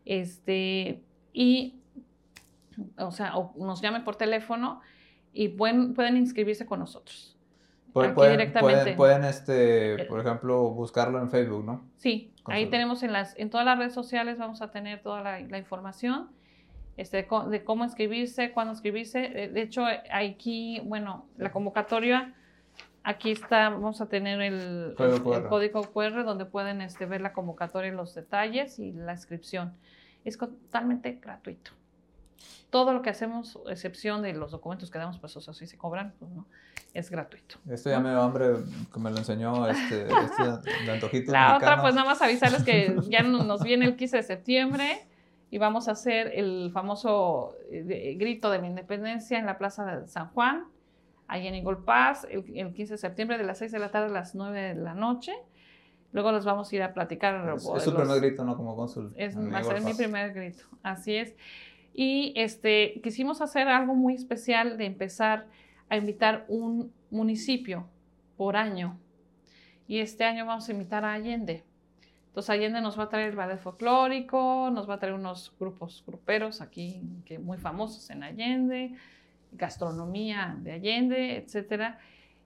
[0.06, 1.02] este,
[1.34, 1.80] y,
[3.00, 4.80] o sea, o nos llamen por teléfono
[5.34, 7.36] y pueden, pueden inscribirse con nosotros.
[7.94, 8.94] Pueden, directamente.
[8.94, 11.84] pueden, este, por ejemplo, buscarlo en Facebook, ¿no?
[11.98, 15.40] Sí, ahí tenemos en, las, en todas las redes sociales, vamos a tener toda la,
[15.40, 16.30] la información
[16.98, 19.20] este, de cómo inscribirse, cuándo inscribirse.
[19.54, 22.34] De hecho, aquí, bueno, la convocatoria,
[23.04, 27.96] aquí está, vamos a tener el, código QR donde pueden este, ver la convocatoria y
[27.96, 29.74] los detalles y la inscripción.
[30.24, 31.72] Es totalmente gratuito.
[32.70, 35.78] Todo lo que hacemos, excepción de los documentos que damos, pues, o sea, si se
[35.78, 36.46] cobran, pues no,
[36.94, 37.58] es gratuito.
[37.70, 38.56] Esto ya me dio hambre,
[38.92, 42.96] que me lo enseñó este, este de antojitos La otra, pues nada más avisarles que
[43.10, 45.08] ya nos viene el 15 de septiembre
[45.52, 50.08] y vamos a hacer el famoso eh, grito de la independencia en la Plaza de
[50.08, 50.66] San Juan,
[51.28, 54.12] ahí en Eagle Pass, el, 15 de septiembre de las 6 de la tarde a
[54.12, 55.34] las 9 de la noche.
[56.12, 57.54] Luego los vamos a ir a platicar.
[57.56, 58.56] Es, su primer grito, ¿no?
[58.56, 59.14] Como cónsul.
[59.18, 61.36] Es, va a ser mi primer grito, así es.
[61.94, 65.48] Y este, quisimos hacer algo muy especial de empezar
[65.90, 67.88] a invitar un municipio
[68.38, 68.98] por año.
[69.88, 71.64] Y este año vamos a invitar a Allende.
[72.36, 76.04] Entonces Allende nos va a traer el ballet folclórico, nos va a traer unos grupos
[76.06, 78.94] gruperos aquí que muy famosos en Allende,
[79.54, 81.98] gastronomía de Allende, etcétera.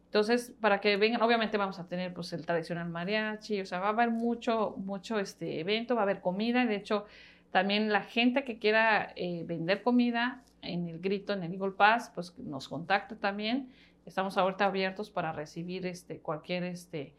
[0.05, 3.87] Entonces, para que vengan, obviamente vamos a tener pues el tradicional mariachi, o sea, va
[3.87, 7.07] a haber mucho, mucho este evento, va a haber comida, de hecho,
[7.49, 12.11] también la gente que quiera eh, vender comida en el grito, en el Eagle Pass,
[12.13, 13.71] pues nos contacta también.
[14.05, 17.15] Estamos ahorita abiertos para recibir este, cualquier este,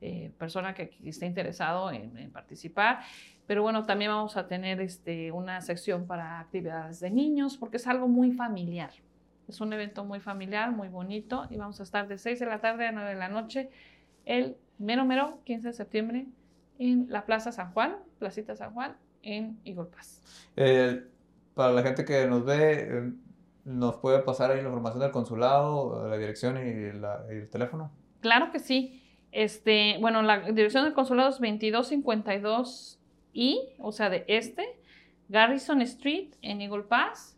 [0.00, 3.00] eh, persona que, esté interesado en, participar.
[3.46, 7.86] Pero bueno, también vamos a tener este, una sección para actividades de niños, porque es
[7.86, 8.90] algo muy familiar.
[9.48, 12.60] Es un evento muy familiar, muy bonito, y vamos a estar de 6 de la
[12.60, 13.70] tarde a 9 de la noche
[14.28, 16.26] el mero mero 15 de septiembre
[16.78, 20.22] en la Plaza San Juan, Placita San Juan, en Eagle Pass.
[21.54, 23.12] para la gente que nos ve, eh,
[23.64, 27.90] ¿nos puede pasar ahí la información del consulado, la dirección y, y el teléfono?
[28.20, 29.02] Claro que sí.
[29.32, 32.98] Este, bueno, la dirección del consulado es 2252
[33.32, 34.76] I, o sea, de este,
[35.28, 37.36] Garrison Street en Eagle Pass.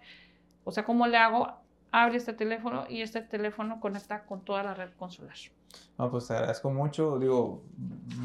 [0.65, 1.49] O sea, ¿cómo le hago?
[1.91, 5.37] Abre este teléfono y este teléfono conecta con toda la red consular.
[5.99, 7.19] No, pues te agradezco mucho.
[7.19, 7.63] Digo,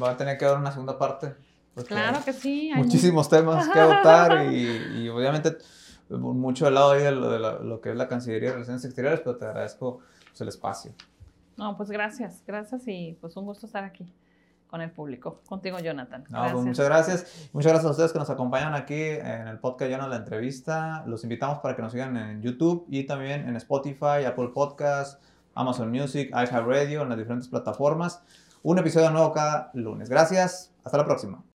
[0.00, 1.34] va a tener que dar una segunda parte.
[1.86, 2.72] Claro que sí.
[2.74, 5.58] Muchísimos temas que adoptar y, y, obviamente
[6.10, 9.20] mucho del lado ahí de, lo, de lo, que es la Cancillería de Relaciones Exteriores,
[9.20, 10.92] pero te agradezco pues, el espacio.
[11.56, 14.12] No, pues gracias, gracias y pues un gusto estar aquí
[14.68, 15.40] con el público.
[15.48, 16.24] Contigo, Jonathan.
[16.30, 17.48] No, pues muchas gracias.
[17.52, 21.04] Muchas gracias a ustedes que nos acompañan aquí en el podcast Jonathan, la entrevista.
[21.06, 25.18] Los invitamos para que nos sigan en YouTube y también en Spotify, Apple Podcasts,
[25.54, 28.22] Amazon Music, iHeartRadio, en las diferentes plataformas.
[28.62, 30.08] Un episodio nuevo cada lunes.
[30.08, 30.72] Gracias.
[30.84, 31.42] Hasta la próxima.